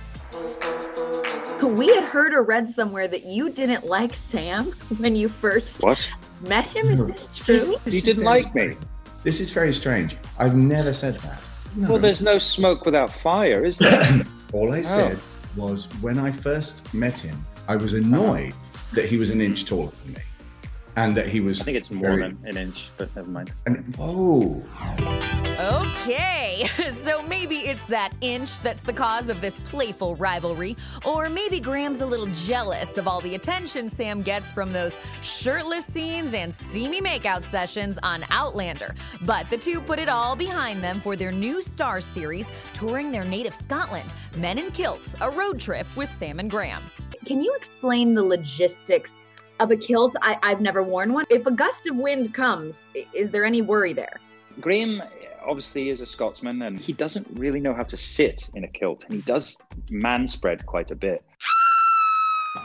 We 1.63 1.87
had 1.87 2.03
heard 2.03 2.33
or 2.33 2.43
read 2.43 2.69
somewhere 2.69 3.07
that 3.07 3.25
you 3.25 3.49
didn't 3.49 3.85
like 3.85 4.13
Sam 4.15 4.65
when 4.97 5.15
you 5.15 5.27
first 5.27 5.81
What? 5.83 6.07
met 6.47 6.65
him. 6.65 6.89
Is 6.89 6.99
this 7.05 7.27
true? 7.33 7.75
You 7.85 8.01
didn't 8.01 8.23
like 8.23 8.53
me? 8.55 8.75
This 9.23 9.39
is 9.41 9.51
very 9.51 9.73
strange. 9.73 10.15
I've 10.39 10.55
never 10.55 10.93
said 10.93 11.15
that. 11.19 11.41
Well, 11.77 11.97
there's 11.99 12.21
no 12.21 12.37
smoke 12.37 12.85
without 12.85 13.09
fire, 13.11 13.65
is 13.65 13.77
there? 13.77 14.23
All 14.53 14.71
I 14.73 14.79
Oh. 14.79 14.81
said 14.83 15.19
was 15.55 15.85
when 16.01 16.17
I 16.19 16.31
first 16.31 16.93
met 16.93 17.19
him, 17.19 17.35
I 17.67 17.75
was 17.75 17.93
annoyed 17.93 18.53
that 18.93 19.05
he 19.09 19.17
was 19.17 19.29
an 19.31 19.41
inch 19.41 19.65
taller 19.65 19.91
than 20.03 20.13
me. 20.13 20.21
And 20.97 21.15
that 21.15 21.27
he 21.27 21.41
was. 21.41 21.61
I 21.61 21.63
think 21.65 21.77
it's 21.77 21.91
more 21.91 22.05
very- 22.05 22.29
than 22.29 22.39
an 22.45 22.57
inch, 22.57 22.87
but 22.97 23.13
never 23.15 23.29
mind. 23.29 23.53
And, 23.65 23.95
oh. 23.99 24.63
Okay, 25.59 26.65
so 26.89 27.21
maybe 27.23 27.55
it's 27.55 27.83
that 27.85 28.13
inch 28.21 28.59
that's 28.61 28.81
the 28.81 28.93
cause 28.93 29.29
of 29.29 29.41
this 29.41 29.59
playful 29.61 30.15
rivalry, 30.15 30.75
or 31.03 31.29
maybe 31.29 31.59
Graham's 31.59 32.01
a 32.01 32.05
little 32.05 32.27
jealous 32.27 32.97
of 32.97 33.07
all 33.07 33.19
the 33.21 33.35
attention 33.35 33.89
Sam 33.89 34.21
gets 34.21 34.51
from 34.51 34.71
those 34.71 34.97
shirtless 35.21 35.85
scenes 35.85 36.33
and 36.33 36.53
steamy 36.53 37.01
makeout 37.01 37.43
sessions 37.43 37.97
on 38.03 38.23
Outlander. 38.29 38.95
But 39.21 39.49
the 39.49 39.57
two 39.57 39.81
put 39.81 39.99
it 39.99 40.09
all 40.09 40.35
behind 40.35 40.83
them 40.83 41.01
for 41.01 41.15
their 41.15 41.31
new 41.31 41.59
Starz 41.59 42.03
series, 42.13 42.47
touring 42.73 43.11
their 43.11 43.25
native 43.25 43.55
Scotland, 43.55 44.13
Men 44.35 44.57
in 44.57 44.71
Kilts, 44.71 45.15
a 45.21 45.29
road 45.29 45.59
trip 45.59 45.87
with 45.95 46.09
Sam 46.17 46.39
and 46.39 46.49
Graham. 46.49 46.83
Can 47.25 47.41
you 47.41 47.53
explain 47.55 48.13
the 48.13 48.23
logistics 48.23 49.24
of 49.59 49.71
a 49.71 49.75
kilt? 49.75 50.15
I, 50.21 50.37
I've 50.43 50.61
never 50.61 50.83
worn 50.83 51.13
one. 51.13 51.25
If 51.29 51.45
a 51.45 51.51
gust 51.51 51.87
of 51.87 51.95
wind 51.95 52.33
comes, 52.33 52.85
is 53.13 53.31
there 53.31 53.45
any 53.45 53.61
worry 53.61 53.93
there? 53.93 54.19
Graham 54.61 55.01
eh, 55.01 55.05
obviously 55.45 55.89
is 55.89 56.01
a 56.01 56.05
Scotsman 56.05 56.61
and 56.61 56.79
he 56.79 56.93
doesn't 56.93 57.27
really 57.33 57.59
know 57.59 57.73
how 57.73 57.83
to 57.83 57.97
sit 57.97 58.49
in 58.55 58.63
a 58.63 58.67
kilt 58.67 59.03
and 59.05 59.13
he 59.13 59.21
does 59.21 59.61
man 59.89 60.27
spread 60.27 60.65
quite 60.65 60.91
a 60.91 60.95
bit. 60.95 61.23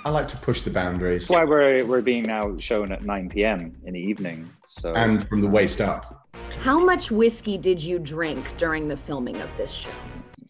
I 0.04 0.10
like 0.10 0.28
to 0.28 0.36
push 0.36 0.62
the 0.62 0.70
boundaries. 0.70 1.22
That's 1.22 1.30
why 1.30 1.44
we're, 1.44 1.84
we're 1.84 2.00
being 2.00 2.22
now 2.22 2.56
shown 2.58 2.92
at 2.92 3.02
9 3.02 3.28
p.m. 3.28 3.76
in 3.84 3.94
the 3.94 4.00
evening. 4.00 4.48
So 4.68 4.92
And 4.94 5.26
from 5.26 5.40
the 5.40 5.48
waist 5.48 5.80
up. 5.80 6.28
How 6.60 6.78
much 6.78 7.10
whiskey 7.10 7.58
did 7.58 7.82
you 7.82 7.98
drink 7.98 8.56
during 8.56 8.86
the 8.86 8.96
filming 8.96 9.40
of 9.40 9.54
this 9.56 9.72
show? 9.72 9.90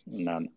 none. 0.06 0.48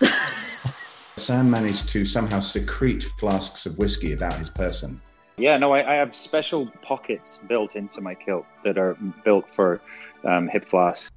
Sam 1.16 1.50
managed 1.50 1.88
to 1.90 2.04
somehow 2.04 2.40
secrete 2.40 3.04
flasks 3.18 3.66
of 3.66 3.78
whiskey 3.78 4.12
about 4.12 4.34
his 4.34 4.50
person. 4.50 5.00
Yeah, 5.38 5.58
no, 5.58 5.72
I, 5.72 5.92
I 5.92 5.94
have 5.96 6.16
special 6.16 6.66
pockets 6.80 7.40
built 7.46 7.76
into 7.76 8.00
my 8.00 8.14
kilt 8.14 8.46
that 8.64 8.78
are 8.78 8.96
built 9.22 9.46
for 9.48 9.80
um, 10.24 10.48
hip 10.48 10.64
flask. 10.64 11.12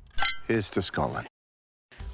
Here's 0.47 0.69
to 0.71 0.81
Scotland. 0.81 1.27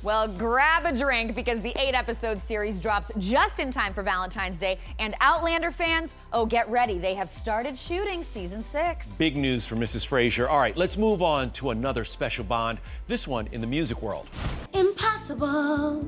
Well, 0.03 0.27
grab 0.27 0.85
a 0.85 0.95
drink 0.95 1.33
because 1.33 1.62
the 1.62 1.74
eight 1.79 1.95
episode 1.95 2.39
series 2.39 2.79
drops 2.79 3.12
just 3.17 3.59
in 3.59 3.71
time 3.71 3.91
for 3.91 4.03
Valentine's 4.03 4.59
Day. 4.59 4.77
And 5.00 5.15
Outlander 5.19 5.71
fans, 5.71 6.15
oh, 6.31 6.45
get 6.45 6.69
ready. 6.69 7.00
They 7.00 7.15
have 7.15 7.27
started 7.27 7.75
shooting 7.75 8.21
season 8.21 8.62
six. 8.62 9.17
Big 9.17 9.35
news 9.35 9.65
for 9.65 9.75
Mrs. 9.75 10.05
Frazier. 10.05 10.47
All 10.47 10.59
right, 10.59 10.77
let's 10.77 10.95
move 10.95 11.24
on 11.24 11.50
to 11.53 11.71
another 11.71 12.05
special 12.05 12.43
bond, 12.43 12.77
this 13.07 13.27
one 13.27 13.47
in 13.51 13.62
the 13.62 13.67
music 13.67 14.03
world. 14.03 14.27
Impossible. 14.74 16.07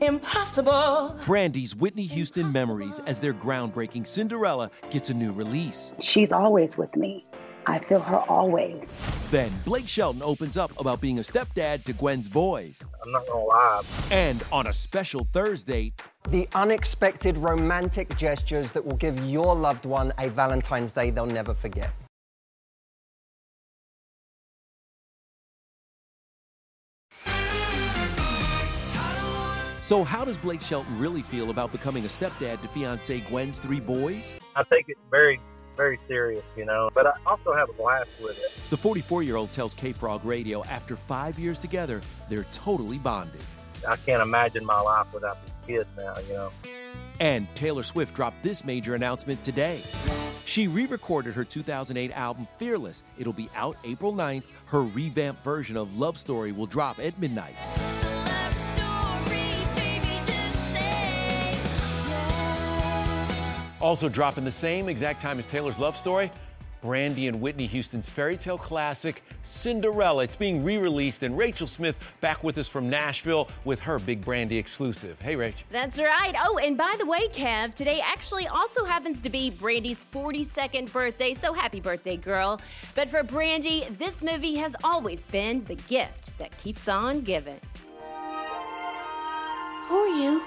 Impossible. 0.00 1.18
Brandy's 1.26 1.74
Whitney 1.74 2.04
Houston 2.06 2.50
memories 2.52 3.00
as 3.06 3.20
their 3.20 3.34
groundbreaking 3.34 4.06
Cinderella 4.06 4.70
gets 4.90 5.10
a 5.10 5.14
new 5.14 5.32
release. 5.32 5.92
She's 6.00 6.32
always 6.32 6.76
with 6.76 6.94
me. 6.96 7.24
I 7.66 7.78
feel 7.78 8.00
her 8.00 8.18
always. 8.28 8.86
Then 9.30 9.50
Blake 9.64 9.88
Shelton 9.88 10.22
opens 10.22 10.56
up 10.56 10.78
about 10.78 11.00
being 11.00 11.18
a 11.18 11.22
stepdad 11.22 11.84
to 11.84 11.92
Gwen's 11.94 12.28
boys. 12.28 12.82
I'm 13.04 13.12
not 13.12 13.26
gonna 13.26 13.44
lie. 13.44 13.82
And 14.10 14.42
on 14.52 14.66
a 14.66 14.72
special 14.72 15.26
Thursday, 15.32 15.92
The 16.30 16.48
unexpected 16.54 17.36
romantic 17.36 18.16
gestures 18.16 18.72
that 18.72 18.84
will 18.84 18.96
give 18.96 19.20
your 19.24 19.54
loved 19.54 19.84
one 19.84 20.12
a 20.18 20.28
Valentine's 20.28 20.90
Day 20.92 21.10
they'll 21.10 21.26
never 21.26 21.52
forget. 21.54 21.90
So, 29.84 30.02
how 30.02 30.24
does 30.24 30.38
Blake 30.38 30.62
Shelton 30.62 30.98
really 30.98 31.20
feel 31.20 31.50
about 31.50 31.70
becoming 31.70 32.06
a 32.06 32.08
stepdad 32.08 32.62
to 32.62 32.68
fiancee 32.68 33.20
Gwen's 33.28 33.58
three 33.58 33.80
boys? 33.80 34.34
I 34.56 34.62
take 34.62 34.88
it 34.88 34.96
very, 35.10 35.38
very 35.76 35.98
serious, 36.08 36.42
you 36.56 36.64
know. 36.64 36.88
But 36.94 37.06
I 37.06 37.12
also 37.26 37.52
have 37.52 37.68
a 37.68 37.74
blast 37.74 38.08
with 38.18 38.38
it. 38.38 38.50
The 38.70 38.78
44 38.78 39.24
year 39.24 39.36
old 39.36 39.52
tells 39.52 39.74
K 39.74 39.92
Frog 39.92 40.24
Radio 40.24 40.64
after 40.64 40.96
five 40.96 41.38
years 41.38 41.58
together, 41.58 42.00
they're 42.30 42.46
totally 42.50 42.96
bonded. 42.96 43.42
I 43.86 43.96
can't 43.96 44.22
imagine 44.22 44.64
my 44.64 44.80
life 44.80 45.06
without 45.12 45.36
these 45.44 45.76
kids 45.76 45.88
now, 45.98 46.14
you 46.28 46.32
know. 46.32 46.50
And 47.20 47.46
Taylor 47.54 47.82
Swift 47.82 48.14
dropped 48.14 48.42
this 48.42 48.64
major 48.64 48.94
announcement 48.94 49.44
today. 49.44 49.82
She 50.46 50.66
re 50.66 50.86
recorded 50.86 51.34
her 51.34 51.44
2008 51.44 52.10
album 52.12 52.48
Fearless. 52.56 53.02
It'll 53.18 53.34
be 53.34 53.50
out 53.54 53.76
April 53.84 54.14
9th. 54.14 54.44
Her 54.64 54.80
revamped 54.80 55.44
version 55.44 55.76
of 55.76 55.98
Love 55.98 56.16
Story 56.16 56.52
will 56.52 56.64
drop 56.64 56.98
at 57.00 57.18
midnight. 57.18 57.56
Also 63.84 64.08
dropping 64.08 64.46
the 64.46 64.50
same 64.50 64.88
exact 64.88 65.20
time 65.20 65.38
as 65.38 65.44
Taylor's 65.44 65.78
Love 65.78 65.94
Story, 65.94 66.30
Brandy 66.80 67.28
and 67.28 67.38
Whitney 67.38 67.66
Houston's 67.66 68.08
fairy 68.08 68.38
tale 68.38 68.56
classic, 68.56 69.22
Cinderella. 69.42 70.24
It's 70.24 70.36
being 70.36 70.64
re 70.64 70.78
released, 70.78 71.22
and 71.22 71.36
Rachel 71.36 71.66
Smith 71.66 71.94
back 72.22 72.42
with 72.42 72.56
us 72.56 72.66
from 72.66 72.88
Nashville 72.88 73.46
with 73.66 73.78
her 73.80 73.98
Big 73.98 74.24
Brandy 74.24 74.56
exclusive. 74.56 75.20
Hey, 75.20 75.34
Rach. 75.34 75.52
That's 75.68 75.98
right. 75.98 76.34
Oh, 76.46 76.56
and 76.56 76.78
by 76.78 76.94
the 76.98 77.04
way, 77.04 77.28
Kev, 77.28 77.74
today 77.74 78.00
actually 78.02 78.46
also 78.46 78.86
happens 78.86 79.20
to 79.20 79.28
be 79.28 79.50
Brandy's 79.50 80.02
42nd 80.14 80.90
birthday, 80.90 81.34
so 81.34 81.52
happy 81.52 81.80
birthday, 81.80 82.16
girl. 82.16 82.62
But 82.94 83.10
for 83.10 83.22
Brandy, 83.22 83.84
this 83.98 84.22
movie 84.22 84.54
has 84.54 84.74
always 84.82 85.20
been 85.26 85.62
the 85.64 85.76
gift 85.76 86.30
that 86.38 86.56
keeps 86.56 86.88
on 86.88 87.20
giving. 87.20 87.60
Who 89.88 89.94
are 89.94 90.08
you? 90.08 90.42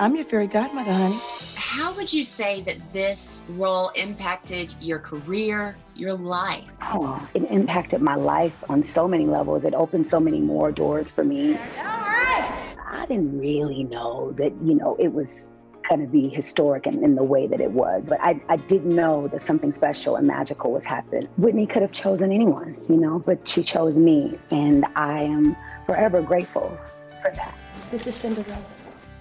I'm 0.00 0.14
your 0.14 0.24
fairy 0.24 0.46
godmother, 0.46 0.92
honey. 0.92 1.18
How 1.56 1.92
would 1.94 2.12
you 2.12 2.22
say 2.22 2.60
that 2.62 2.92
this 2.92 3.42
role 3.48 3.88
impacted 3.90 4.74
your 4.80 5.00
career, 5.00 5.76
your 5.96 6.14
life? 6.14 6.70
Oh, 6.82 7.26
it 7.34 7.42
impacted 7.50 8.00
my 8.00 8.14
life 8.14 8.54
on 8.68 8.84
so 8.84 9.08
many 9.08 9.26
levels. 9.26 9.64
It 9.64 9.74
opened 9.74 10.08
so 10.08 10.20
many 10.20 10.40
more 10.40 10.70
doors 10.70 11.10
for 11.10 11.24
me. 11.24 11.56
All 11.78 11.84
right. 11.84 12.76
I 12.88 13.06
didn't 13.06 13.40
really 13.40 13.82
know 13.82 14.32
that, 14.38 14.52
you 14.64 14.74
know, 14.74 14.96
it 15.00 15.12
was 15.12 15.48
going 15.88 16.00
to 16.00 16.06
be 16.06 16.28
historic 16.28 16.86
in, 16.86 17.02
in 17.02 17.16
the 17.16 17.24
way 17.24 17.48
that 17.48 17.60
it 17.60 17.72
was. 17.72 18.06
But 18.08 18.20
I, 18.20 18.40
I 18.48 18.56
did 18.56 18.86
know 18.86 19.26
that 19.28 19.42
something 19.42 19.72
special 19.72 20.14
and 20.14 20.28
magical 20.28 20.70
was 20.70 20.84
happening. 20.84 21.28
Whitney 21.38 21.66
could 21.66 21.82
have 21.82 21.92
chosen 21.92 22.30
anyone, 22.30 22.80
you 22.88 22.96
know, 22.96 23.18
but 23.18 23.48
she 23.48 23.64
chose 23.64 23.96
me. 23.96 24.38
And 24.52 24.86
I 24.94 25.24
am 25.24 25.56
forever 25.86 26.22
grateful 26.22 26.78
for 27.20 27.32
that. 27.32 27.58
This 27.90 28.06
is 28.06 28.14
Cinderella. 28.14 28.62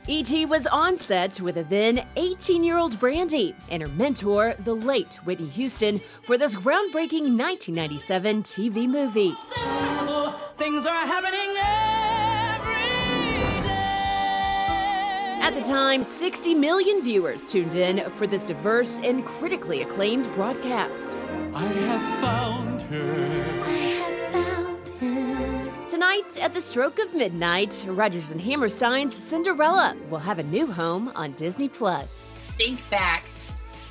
E.T. 0.09 0.45
was 0.45 0.65
on 0.67 0.95
set 0.95 1.41
with 1.41 1.57
a 1.57 1.63
then 1.63 2.01
18 2.15 2.63
year 2.63 2.77
old 2.77 2.97
Brandy 2.97 3.53
and 3.69 3.81
her 3.81 3.89
mentor, 3.89 4.53
the 4.59 4.73
late 4.73 5.15
Whitney 5.25 5.47
Houston, 5.47 5.99
for 6.23 6.37
this 6.37 6.55
groundbreaking 6.55 7.35
1997 7.37 8.43
TV 8.43 8.87
movie. 8.87 9.35
Things 10.55 10.85
are 10.85 11.05
happening 11.05 11.57
At 15.41 15.55
the 15.55 15.61
time, 15.61 16.03
60 16.03 16.55
million 16.55 17.01
viewers 17.01 17.45
tuned 17.45 17.75
in 17.75 18.09
for 18.11 18.27
this 18.27 18.45
diverse 18.45 18.99
and 18.99 19.25
critically 19.25 19.81
acclaimed 19.81 20.31
broadcast. 20.35 21.17
I 21.53 21.63
have 21.65 22.21
found 22.21 22.76
Tonight, 26.17 26.39
at 26.43 26.53
the 26.53 26.62
stroke 26.62 26.97
of 27.00 27.13
midnight, 27.13 27.86
Rodgers 27.88 28.31
and 28.31 28.41
Hammerstein's 28.41 29.13
Cinderella 29.13 29.95
will 30.09 30.17
have 30.17 30.39
a 30.39 30.43
new 30.43 30.65
home 30.65 31.12
on 31.15 31.33
Disney 31.33 31.69
Plus. 31.69 32.25
Think 32.57 32.89
back 32.89 33.24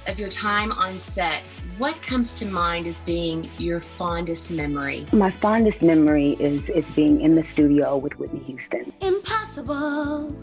of 0.08 0.18
your 0.18 0.28
time 0.28 0.72
on 0.72 0.98
set. 0.98 1.46
What 1.78 1.94
comes 2.02 2.36
to 2.40 2.46
mind 2.46 2.86
as 2.86 3.00
being 3.02 3.48
your 3.58 3.78
fondest 3.78 4.50
memory? 4.50 5.06
My 5.12 5.30
fondest 5.30 5.84
memory 5.84 6.32
is, 6.40 6.68
is 6.70 6.84
being 6.96 7.20
in 7.20 7.36
the 7.36 7.44
studio 7.44 7.96
with 7.96 8.18
Whitney 8.18 8.40
Houston. 8.40 8.92
Impossible. 9.02 10.34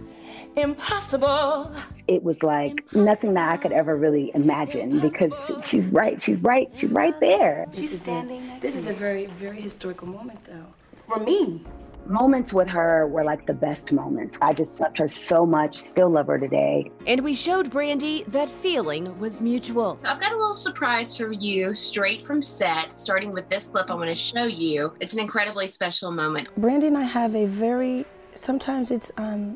Impossible. 0.56 1.76
It 2.08 2.24
was 2.24 2.44
like 2.44 2.86
nothing 2.94 3.34
that 3.34 3.52
I 3.52 3.58
could 3.58 3.74
ever 3.74 3.98
really 3.98 4.32
imagine 4.34 5.00
because 5.02 5.34
she's 5.66 5.88
right. 5.88 6.22
She's 6.22 6.40
right. 6.42 6.70
She's 6.76 6.92
right 6.92 7.20
there. 7.20 7.66
She's 7.74 8.00
standing. 8.00 8.60
This 8.62 8.78
is 8.78 8.88
a 8.88 8.94
very, 8.94 9.26
very 9.26 9.60
historical 9.60 10.08
moment, 10.08 10.46
though. 10.46 10.68
For 11.14 11.20
me. 11.20 11.64
Moments 12.08 12.54
with 12.54 12.68
her 12.70 13.08
were 13.08 13.24
like 13.24 13.46
the 13.46 13.54
best 13.54 13.92
moments. 13.92 14.36
I 14.42 14.52
just 14.52 14.80
loved 14.80 14.98
her 14.98 15.08
so 15.08 15.46
much, 15.46 15.80
still 15.80 16.10
love 16.10 16.26
her 16.26 16.40
today. 16.40 16.92
And 17.06 17.24
we 17.24 17.36
showed 17.36 17.70
Brandy 17.70 18.24
that 18.30 18.50
feeling 18.50 19.20
was 19.20 19.40
mutual. 19.40 20.00
I've 20.04 20.20
got 20.20 20.32
a 20.32 20.36
little 20.36 20.56
surprise 20.56 21.16
for 21.16 21.32
you 21.32 21.76
straight 21.76 22.20
from 22.20 22.42
set, 22.42 22.92
starting 22.92 23.32
with 23.32 23.48
this 23.48 23.68
clip 23.68 23.92
I 23.92 23.94
want 23.94 24.10
to 24.10 24.16
show 24.16 24.46
you. 24.46 24.96
It's 25.00 25.14
an 25.14 25.20
incredibly 25.20 25.68
special 25.68 26.10
moment. 26.12 26.50
Brandy 26.58 26.88
and 26.88 26.98
I 26.98 27.04
have 27.04 27.36
a 27.36 27.46
very, 27.46 28.06
sometimes 28.34 28.90
it's 28.90 29.12
um, 29.18 29.56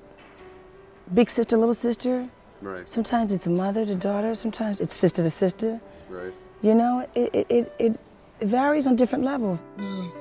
big 1.16 1.32
sister, 1.32 1.58
little 1.58 1.74
sister. 1.74 2.30
Right. 2.62 2.88
Sometimes 2.88 3.32
it's 3.32 3.48
mother 3.48 3.84
to 3.84 3.96
daughter. 3.96 4.36
Sometimes 4.36 4.80
it's 4.80 4.94
sister 4.94 5.24
to 5.24 5.30
sister. 5.32 5.82
Right. 6.08 6.34
You 6.62 6.76
know, 6.76 7.08
it, 7.16 7.34
it, 7.34 7.48
it, 7.50 7.74
it 7.80 8.00
varies 8.48 8.86
on 8.86 8.96
different 8.96 9.26
levels. 9.26 9.64
Mm. 9.78 10.12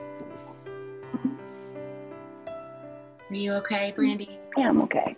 Are 3.28 3.34
you 3.34 3.52
okay, 3.54 3.88
mm-hmm. 3.88 3.96
Brandy? 3.96 4.38
Yeah, 4.56 4.68
I'm 4.68 4.80
okay. 4.82 5.16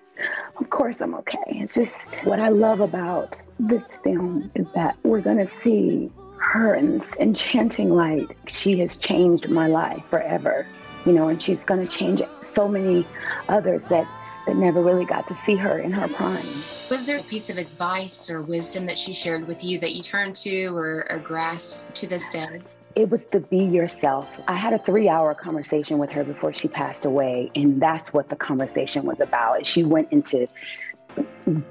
Of 0.58 0.70
course, 0.70 1.00
I'm 1.00 1.14
okay. 1.16 1.38
It's 1.48 1.74
just 1.74 2.24
what 2.24 2.40
I 2.40 2.48
love 2.48 2.80
about 2.80 3.38
this 3.58 3.98
film 4.02 4.50
is 4.54 4.66
that 4.74 4.96
we're 5.04 5.20
going 5.20 5.46
to 5.46 5.52
see 5.62 6.10
her 6.38 6.74
in 6.74 6.98
this 6.98 7.12
enchanting 7.20 7.90
light. 7.90 8.28
She 8.46 8.78
has 8.80 8.96
changed 8.96 9.48
my 9.48 9.66
life 9.66 10.02
forever, 10.08 10.66
you 11.04 11.12
know, 11.12 11.28
and 11.28 11.42
she's 11.42 11.64
going 11.64 11.86
to 11.86 11.96
change 11.96 12.22
so 12.42 12.66
many 12.66 13.06
others 13.48 13.84
that 13.84 14.08
that 14.46 14.56
never 14.56 14.80
really 14.82 15.04
got 15.04 15.28
to 15.28 15.34
see 15.34 15.56
her 15.56 15.78
in 15.78 15.92
her 15.92 16.08
prime. 16.08 16.46
Was 16.90 17.04
there 17.04 17.18
a 17.18 17.22
piece 17.22 17.50
of 17.50 17.58
advice 17.58 18.30
or 18.30 18.40
wisdom 18.40 18.86
that 18.86 18.96
she 18.96 19.12
shared 19.12 19.46
with 19.46 19.62
you 19.62 19.78
that 19.80 19.94
you 19.94 20.02
turn 20.02 20.32
to 20.32 20.74
or, 20.74 21.06
or 21.10 21.18
grasp 21.18 21.92
to 21.92 22.06
this 22.06 22.30
day? 22.30 22.62
It 22.98 23.10
was 23.10 23.22
to 23.26 23.38
be 23.38 23.64
yourself. 23.64 24.28
I 24.48 24.56
had 24.56 24.72
a 24.72 24.78
three 24.80 25.08
hour 25.08 25.32
conversation 25.32 25.98
with 25.98 26.10
her 26.10 26.24
before 26.24 26.52
she 26.52 26.66
passed 26.66 27.04
away, 27.04 27.48
and 27.54 27.80
that's 27.80 28.12
what 28.12 28.28
the 28.28 28.34
conversation 28.34 29.04
was 29.04 29.20
about. 29.20 29.64
She 29.64 29.84
went 29.84 30.10
into 30.10 30.48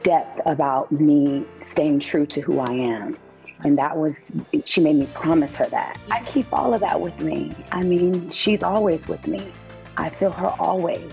depth 0.03 0.39
about 0.45 0.89
me 0.89 1.43
staying 1.61 1.99
true 1.99 2.25
to 2.27 2.39
who 2.39 2.59
I 2.59 2.71
am. 2.71 3.17
And 3.65 3.75
that 3.75 3.97
was, 3.97 4.15
she 4.63 4.79
made 4.79 4.95
me 4.95 5.09
promise 5.13 5.53
her 5.55 5.65
that. 5.65 5.99
I 6.09 6.23
keep 6.23 6.47
all 6.53 6.73
of 6.73 6.79
that 6.79 7.01
with 7.01 7.19
me. 7.19 7.51
I 7.73 7.83
mean, 7.83 8.31
she's 8.31 8.63
always 8.63 9.09
with 9.09 9.27
me. 9.27 9.51
I 9.97 10.09
feel 10.09 10.31
her 10.31 10.55
always. 10.59 11.11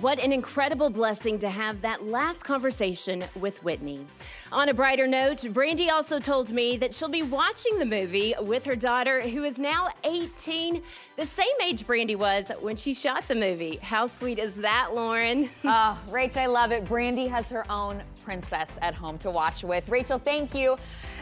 What 0.00 0.20
an 0.20 0.32
incredible 0.32 0.90
blessing 0.90 1.40
to 1.40 1.48
have 1.48 1.80
that 1.80 2.06
last 2.06 2.44
conversation 2.44 3.24
with 3.34 3.64
Whitney. 3.64 4.06
On 4.52 4.68
a 4.68 4.74
brighter 4.74 5.08
note, 5.08 5.44
Brandy 5.52 5.90
also 5.90 6.20
told 6.20 6.50
me 6.50 6.76
that 6.76 6.94
she'll 6.94 7.08
be 7.08 7.24
watching 7.24 7.80
the 7.80 7.84
movie 7.84 8.32
with 8.40 8.64
her 8.64 8.76
daughter, 8.76 9.20
who 9.20 9.42
is 9.42 9.58
now 9.58 9.88
18, 10.04 10.84
the 11.16 11.26
same 11.26 11.48
age 11.64 11.84
Brandy 11.84 12.14
was 12.14 12.52
when 12.60 12.76
she 12.76 12.94
shot 12.94 13.26
the 13.26 13.34
movie. 13.34 13.80
How 13.82 14.06
sweet 14.06 14.38
is 14.38 14.54
that, 14.54 14.94
Lauren? 14.94 15.50
Ah, 15.64 16.00
oh, 16.06 16.12
Rach, 16.12 16.36
I 16.36 16.46
love 16.46 16.70
it. 16.70 16.84
Brandy 16.84 17.26
has 17.26 17.50
her 17.50 17.70
own 17.70 18.02
princess 18.24 18.78
at 18.80 18.94
home 18.94 19.18
to 19.18 19.30
watch 19.30 19.64
with. 19.64 19.86
Rachel, 19.88 20.18
thank 20.18 20.54
you. 20.54 20.76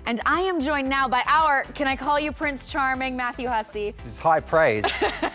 And 0.05 0.21
I 0.25 0.43
am 0.43 0.61
joined 0.61 0.89
now 0.89 1.09
by 1.09 1.25
our, 1.27 1.65
can 1.75 1.89
I 1.89 1.97
call 1.97 2.21
you 2.21 2.31
Prince 2.31 2.67
Charming, 2.67 3.17
Matthew 3.17 3.49
Hussey? 3.49 3.93
This 4.05 4.15
is 4.15 4.19
high 4.21 4.39
praise. 4.39 4.85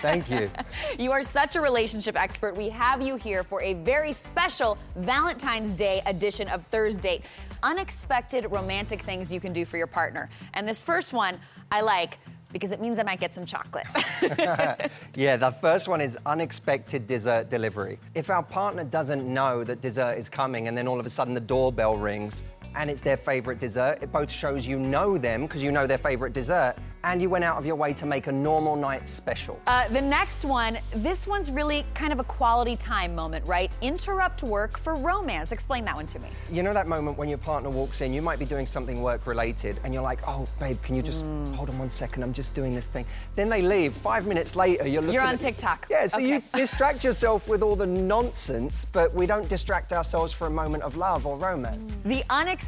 Thank 0.02 0.30
you. 0.30 0.50
You 0.98 1.12
are 1.12 1.24
such 1.24 1.56
a 1.56 1.62
relationship 1.62 2.16
expert. 2.16 2.56
We 2.56 2.70
have 2.70 3.02
you 3.02 3.16
here 3.16 3.31
for 3.40 3.62
a 3.62 3.74
very 3.74 4.12
special 4.12 4.78
Valentine's 4.98 5.76
Day 5.76 6.02
edition 6.06 6.48
of 6.50 6.66
Thursday. 6.68 7.22
Unexpected 7.64 8.52
romantic 8.52 9.02
things 9.02 9.32
you 9.32 9.40
can 9.40 9.54
do 9.54 9.64
for 9.66 9.78
your 9.78 9.88
partner. 9.88 10.30
And 10.54 10.68
this 10.68 10.84
first 10.84 11.14
one 11.14 11.40
I 11.72 11.82
like 11.82 12.20
because 12.52 12.72
it 12.74 12.82
means 12.82 13.00
I 13.00 13.04
might 13.04 13.20
get 13.20 13.34
some 13.34 13.46
chocolate. 13.46 13.88
yeah, 15.16 15.38
the 15.38 15.56
first 15.62 15.88
one 15.88 16.02
is 16.02 16.18
unexpected 16.26 17.08
dessert 17.08 17.50
delivery. 17.50 17.98
If 18.14 18.30
our 18.30 18.44
partner 18.44 18.84
doesn't 18.84 19.26
know 19.26 19.64
that 19.64 19.82
dessert 19.82 20.18
is 20.18 20.28
coming 20.28 20.68
and 20.68 20.78
then 20.78 20.88
all 20.88 21.00
of 21.00 21.06
a 21.06 21.10
sudden 21.10 21.34
the 21.34 21.40
doorbell 21.40 21.96
rings 21.96 22.44
and 22.76 22.90
it's 22.90 23.02
their 23.02 23.18
favorite 23.18 23.60
dessert, 23.60 24.00
it 24.02 24.12
both 24.12 24.32
shows 24.32 24.66
you 24.66 24.80
know 24.80 25.18
them 25.18 25.44
because 25.44 25.62
you 25.64 25.72
know 25.72 25.88
their 25.88 25.98
favorite 25.98 26.34
dessert 26.34 26.76
and 27.04 27.20
you 27.20 27.30
went 27.30 27.44
out 27.44 27.58
of 27.58 27.66
your 27.66 27.76
way 27.76 27.94
to 27.94 28.06
make 28.06 28.28
a 28.28 28.32
normal 28.32 28.76
night 28.76 29.08
special. 29.08 29.60
Uh, 29.66 29.88
the 29.88 30.02
next 30.02 30.46
one, 30.46 30.78
this 30.94 31.26
one's 31.26 31.50
really 31.50 31.84
kind 31.96 32.14
of 32.14 32.20
a 32.20 32.24
quality 32.24 32.76
time 32.76 33.16
moment, 33.16 33.44
right? 33.48 33.72
Interrupt 33.82 34.44
work 34.44 34.78
for 34.78 34.94
romance. 34.94 35.52
Explain 35.52 35.84
that 35.86 35.96
one 35.96 36.06
to 36.06 36.20
me. 36.20 36.30
You 36.52 36.62
know 36.62 36.74
that 36.74 36.86
moment 36.86 37.18
when 37.18 37.28
your 37.28 37.40
partner 37.40 37.72
walks 37.72 38.02
in, 38.02 38.14
you 38.14 38.22
might 38.22 38.38
be 38.38 38.46
doing 38.46 38.68
something 38.68 39.02
work 39.02 39.26
related, 39.26 39.80
and 39.84 39.96
you're 39.96 40.04
like, 40.04 40.20
oh, 40.28 40.48
babe, 40.60 40.80
can 40.84 40.96
you 40.96 41.02
just 41.02 41.26
Mm. 41.26 41.56
hold 41.56 41.70
on 41.70 41.78
one 41.80 41.90
second? 41.90 42.24
I'm 42.24 42.34
just 42.34 42.54
doing 42.54 42.76
this 42.76 42.86
thing. 42.86 43.06
Then 43.36 43.50
they 43.50 43.62
leave. 43.62 43.94
Five 43.94 44.28
minutes 44.28 44.56
later, 44.56 44.88
you're 44.88 45.02
looking 45.02 45.16
You're 45.16 45.24
on 45.24 45.38
TikTok. 45.38 45.88
Yeah, 45.90 46.06
so 46.08 46.20
you 46.20 46.42
distract 46.54 47.04
yourself 47.04 47.48
with 47.48 47.64
all 47.64 47.76
the 47.76 47.86
nonsense, 47.86 48.86
but 48.86 49.14
we 49.14 49.26
don't 49.26 49.48
distract 49.48 49.92
ourselves 49.92 50.34
for 50.34 50.48
a 50.48 50.52
moment 50.52 50.84
of 50.84 50.98
love 50.98 51.26
or 51.26 51.36
romance. 51.38 51.96
The 52.06 52.24
unexpected 52.30 52.61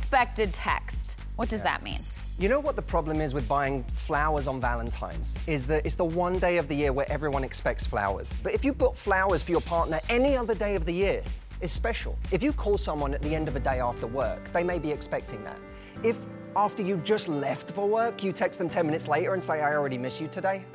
text. 0.51 1.15
What 1.35 1.49
does 1.49 1.61
that 1.61 1.83
mean? 1.83 1.99
You 2.39 2.49
know 2.49 2.59
what 2.59 2.75
the 2.75 2.81
problem 2.81 3.21
is 3.21 3.33
with 3.33 3.47
buying 3.47 3.83
flowers 3.83 4.47
on 4.47 4.59
Valentine's? 4.59 5.35
Is 5.47 5.65
that 5.67 5.85
it's 5.85 5.95
the 5.95 6.05
one 6.05 6.39
day 6.39 6.57
of 6.57 6.67
the 6.67 6.75
year 6.75 6.91
where 6.91 7.09
everyone 7.11 7.43
expects 7.43 7.85
flowers. 7.85 8.33
But 8.41 8.53
if 8.53 8.65
you 8.65 8.73
bought 8.73 8.97
flowers 8.97 9.43
for 9.43 9.51
your 9.51 9.61
partner 9.61 9.99
any 10.09 10.35
other 10.35 10.55
day 10.55 10.75
of 10.75 10.85
the 10.85 10.91
year, 10.91 11.23
it's 11.61 11.71
special. 11.73 12.17
If 12.31 12.41
you 12.41 12.51
call 12.51 12.77
someone 12.77 13.13
at 13.13 13.21
the 13.21 13.35
end 13.35 13.47
of 13.47 13.55
a 13.55 13.59
day 13.59 13.79
after 13.79 14.07
work, 14.07 14.51
they 14.51 14.63
may 14.63 14.79
be 14.79 14.91
expecting 14.91 15.43
that. 15.43 15.57
If 16.03 16.17
after 16.55 16.81
you 16.83 16.97
just 16.97 17.27
left 17.27 17.69
for 17.71 17.87
work, 17.87 18.23
you 18.23 18.31
text 18.33 18.59
them 18.59 18.69
10 18.69 18.85
minutes 18.85 19.07
later 19.07 19.33
and 19.33 19.41
say, 19.41 19.61
I 19.61 19.73
already 19.75 19.97
miss 19.97 20.19
you 20.19 20.27
today, 20.27 20.65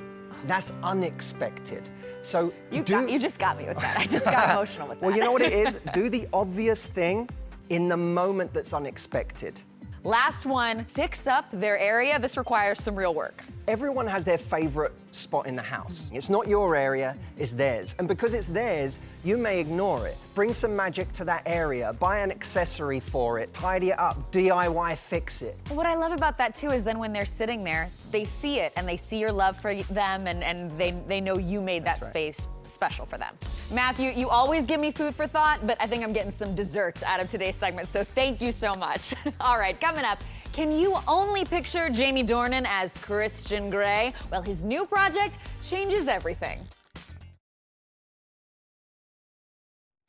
that's 0.47 0.73
unexpected. 0.83 1.91
So 2.23 2.53
You, 2.71 2.83
do... 2.83 2.95
got, 2.95 3.11
you 3.11 3.19
just 3.19 3.39
got 3.39 3.59
me 3.59 3.67
with 3.67 3.79
that. 3.81 3.99
I 3.99 4.05
just 4.05 4.25
got 4.37 4.51
emotional 4.51 4.89
with 4.89 5.01
that. 5.01 5.07
well, 5.07 5.15
you 5.17 5.23
know 5.23 5.33
what 5.33 5.43
it 5.43 5.53
is? 5.53 5.81
Do 5.95 6.09
the 6.09 6.27
obvious 6.33 6.87
thing 6.87 7.29
in 7.71 7.89
the 7.89 7.97
moment 7.97 8.53
that's 8.53 8.73
unexpected. 8.73 9.61
Last 10.05 10.47
one, 10.47 10.85
fix 10.85 11.27
up 11.27 11.47
their 11.53 11.77
area. 11.77 12.19
This 12.19 12.37
requires 12.37 12.83
some 12.83 12.95
real 12.95 13.13
work. 13.13 13.45
Everyone 13.67 14.07
has 14.07 14.25
their 14.25 14.39
favorite 14.39 14.93
spot 15.13 15.47
in 15.47 15.57
the 15.57 15.63
house. 15.63 16.09
It's 16.13 16.31
not 16.31 16.47
your 16.47 16.77
area, 16.77 17.17
it's 17.37 17.53
theirs. 17.53 17.95
And 17.99 18.07
because 18.07 18.33
it's 18.33 18.47
theirs, 18.47 18.99
you 19.25 19.37
may 19.37 19.59
ignore 19.59 20.07
it. 20.07 20.17
Bring 20.35 20.55
some 20.55 20.75
magic 20.75 21.13
to 21.15 21.25
that 21.25 21.43
area, 21.47 21.93
buy 21.95 22.21
an 22.21 22.31
accessory 22.31 23.01
for 23.01 23.41
it, 23.41 23.53
tidy 23.53 23.91
it 23.91 23.99
up, 23.99 24.33
DIY 24.33 24.97
fix 24.97 25.43
it. 25.43 25.59
What 25.71 25.87
I 25.87 25.97
love 25.97 26.13
about 26.13 26.39
that 26.39 26.55
too 26.55 26.69
is 26.69 26.85
then 26.85 26.99
when 26.99 27.13
they're 27.13 27.27
sitting 27.27 27.65
there, 27.65 27.91
they 28.13 28.25
see 28.25 28.61
it 28.61 28.73
and 28.77 28.87
they 28.87 28.97
see 28.97 29.19
your 29.19 29.33
love 29.33 29.61
for 29.61 29.75
them 29.75 30.27
and, 30.27 30.45
and 30.45 30.71
they, 30.79 30.93
they 31.09 31.21
know 31.21 31.37
you 31.37 31.61
made 31.61 31.85
that 31.85 32.01
right. 32.01 32.11
space 32.11 32.47
special 32.69 33.07
for 33.07 33.19
them. 33.19 33.35
Matthew, 33.73 34.11
you 34.11 34.29
always 34.29 34.67
give 34.67 34.81
me 34.81 34.91
food 34.91 35.15
for 35.15 35.27
thought, 35.27 35.67
but 35.67 35.77
I 35.81 35.87
think 35.87 36.03
I'm 36.05 36.13
getting 36.13 36.31
some 36.31 36.55
dessert 36.55 37.03
out 37.05 37.21
of 37.21 37.31
today's 37.31 37.57
segment, 37.57 37.89
so 37.89 38.05
thank 38.05 38.41
you 38.41 38.53
so 38.53 38.75
much. 38.75 39.15
All 39.41 39.59
right, 39.59 39.79
coming 39.81 40.05
up, 40.05 40.23
can 40.53 40.73
you 40.73 40.97
only 41.07 41.45
picture 41.45 41.89
Jamie 41.89 42.25
Dornan 42.25 42.67
as 42.67 42.97
Christian 42.99 43.71
Grey? 43.71 44.13
Well, 44.31 44.43
his 44.43 44.65
new 44.65 44.87
project 44.87 45.39
changes 45.63 46.09
everything. 46.09 46.61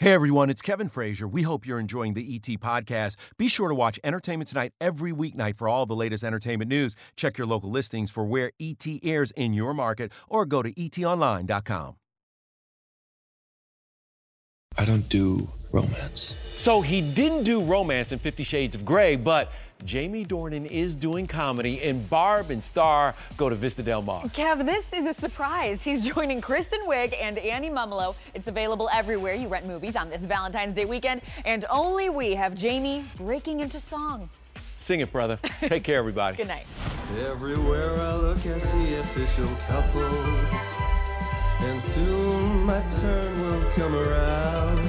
Hey 0.02 0.14
everyone, 0.14 0.50
it's 0.50 0.62
Kevin 0.62 0.88
Frazier. 0.88 1.28
We 1.28 1.42
hope 1.42 1.68
you're 1.68 1.78
enjoying 1.78 2.14
the 2.14 2.34
ET 2.34 2.48
podcast. 2.62 3.18
Be 3.38 3.50
sure 3.50 3.68
to 3.68 3.76
watch 3.76 4.00
Entertainment 4.02 4.48
Tonight 4.48 4.72
every 4.80 5.12
weeknight 5.12 5.58
for 5.58 5.68
all 5.68 5.86
the 5.86 5.94
latest 5.94 6.24
entertainment 6.24 6.70
news. 6.70 6.96
Check 7.18 7.38
your 7.38 7.46
local 7.46 7.70
listings 7.70 8.10
for 8.10 8.24
where 8.24 8.52
ET 8.62 8.88
airs 9.04 9.32
in 9.32 9.54
your 9.54 9.74
market 9.74 10.14
or 10.30 10.46
go 10.46 10.64
to 10.64 10.74
etonline.com. 10.74 11.99
I 14.80 14.86
don't 14.86 15.10
do 15.10 15.46
romance. 15.74 16.36
So 16.56 16.80
he 16.80 17.02
didn't 17.02 17.44
do 17.44 17.62
romance 17.62 18.14
in 18.14 18.20
Fifty 18.20 18.46
Shades 18.46 18.76
of 18.76 18.86
Grey, 18.86 19.18
but 19.18 19.52
Jamie 19.84 20.24
Dornan 20.24 20.68
is 20.68 20.96
doing 20.96 21.28
comedy 21.28 21.84
in 21.84 22.02
Barb 22.08 22.50
and 22.50 22.64
Star. 22.64 23.14
Go 23.36 23.50
to 23.50 23.56
Vista 23.56 23.84
Del 23.84 24.02
Mar. 24.02 24.24
Kev, 24.28 24.66
this 24.66 24.94
is 24.94 25.06
a 25.06 25.14
surprise. 25.14 25.84
He's 25.84 26.08
joining 26.14 26.40
Kristen 26.40 26.80
Wiig 26.88 27.14
and 27.22 27.38
Annie 27.40 27.70
Mumolo. 27.70 28.16
It's 28.34 28.48
available 28.48 28.90
everywhere 28.94 29.34
you 29.34 29.50
rent 29.50 29.68
movies 29.68 29.98
on 29.98 30.10
this 30.10 30.24
Valentine's 30.24 30.76
Day 30.76 30.86
weekend, 30.86 31.24
and 31.44 31.66
only 31.70 32.10
we 32.10 32.34
have 32.36 32.56
Jamie 32.56 33.04
breaking 33.18 33.60
into 33.60 33.82
song. 33.82 34.30
Sing 34.78 35.02
it, 35.02 35.12
brother. 35.12 35.38
Take 35.60 35.84
care, 35.84 35.98
everybody. 35.98 36.38
Good 36.38 36.48
night. 36.48 36.66
Everywhere 37.28 38.00
I 38.00 38.16
look, 38.16 38.38
I 38.38 38.58
see 38.60 38.96
official 38.96 39.50
couples. 39.68 40.69
And 41.62 41.82
soon 41.82 42.66
my 42.66 42.82
turn 43.02 43.42
will 43.42 43.72
come 43.72 43.96
around. 43.96 44.80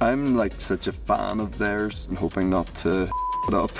I'm 0.00 0.36
like 0.36 0.60
such 0.60 0.86
a 0.86 0.92
fan 0.92 1.40
of 1.40 1.58
theirs. 1.58 2.06
I'm 2.10 2.16
hoping 2.16 2.50
not 2.50 2.66
to 2.76 3.10
it 3.48 3.54
up. 3.54 3.70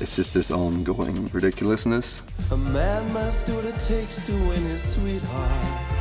It's 0.00 0.16
just 0.16 0.34
this 0.34 0.50
ongoing 0.50 1.28
ridiculousness. 1.32 2.22
A 2.50 2.56
man 2.56 3.12
must 3.12 3.46
do 3.46 3.56
what 3.56 3.64
it 3.64 3.78
takes 3.80 4.24
to 4.26 4.32
win 4.32 4.62
his 4.62 4.82
sweetheart. 4.82 5.92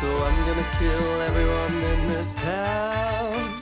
So 0.00 0.24
I'm 0.24 0.46
gonna 0.46 0.66
kill 0.78 1.20
everyone 1.20 1.74
in 1.92 2.08
this 2.08 2.34
town. 2.34 3.61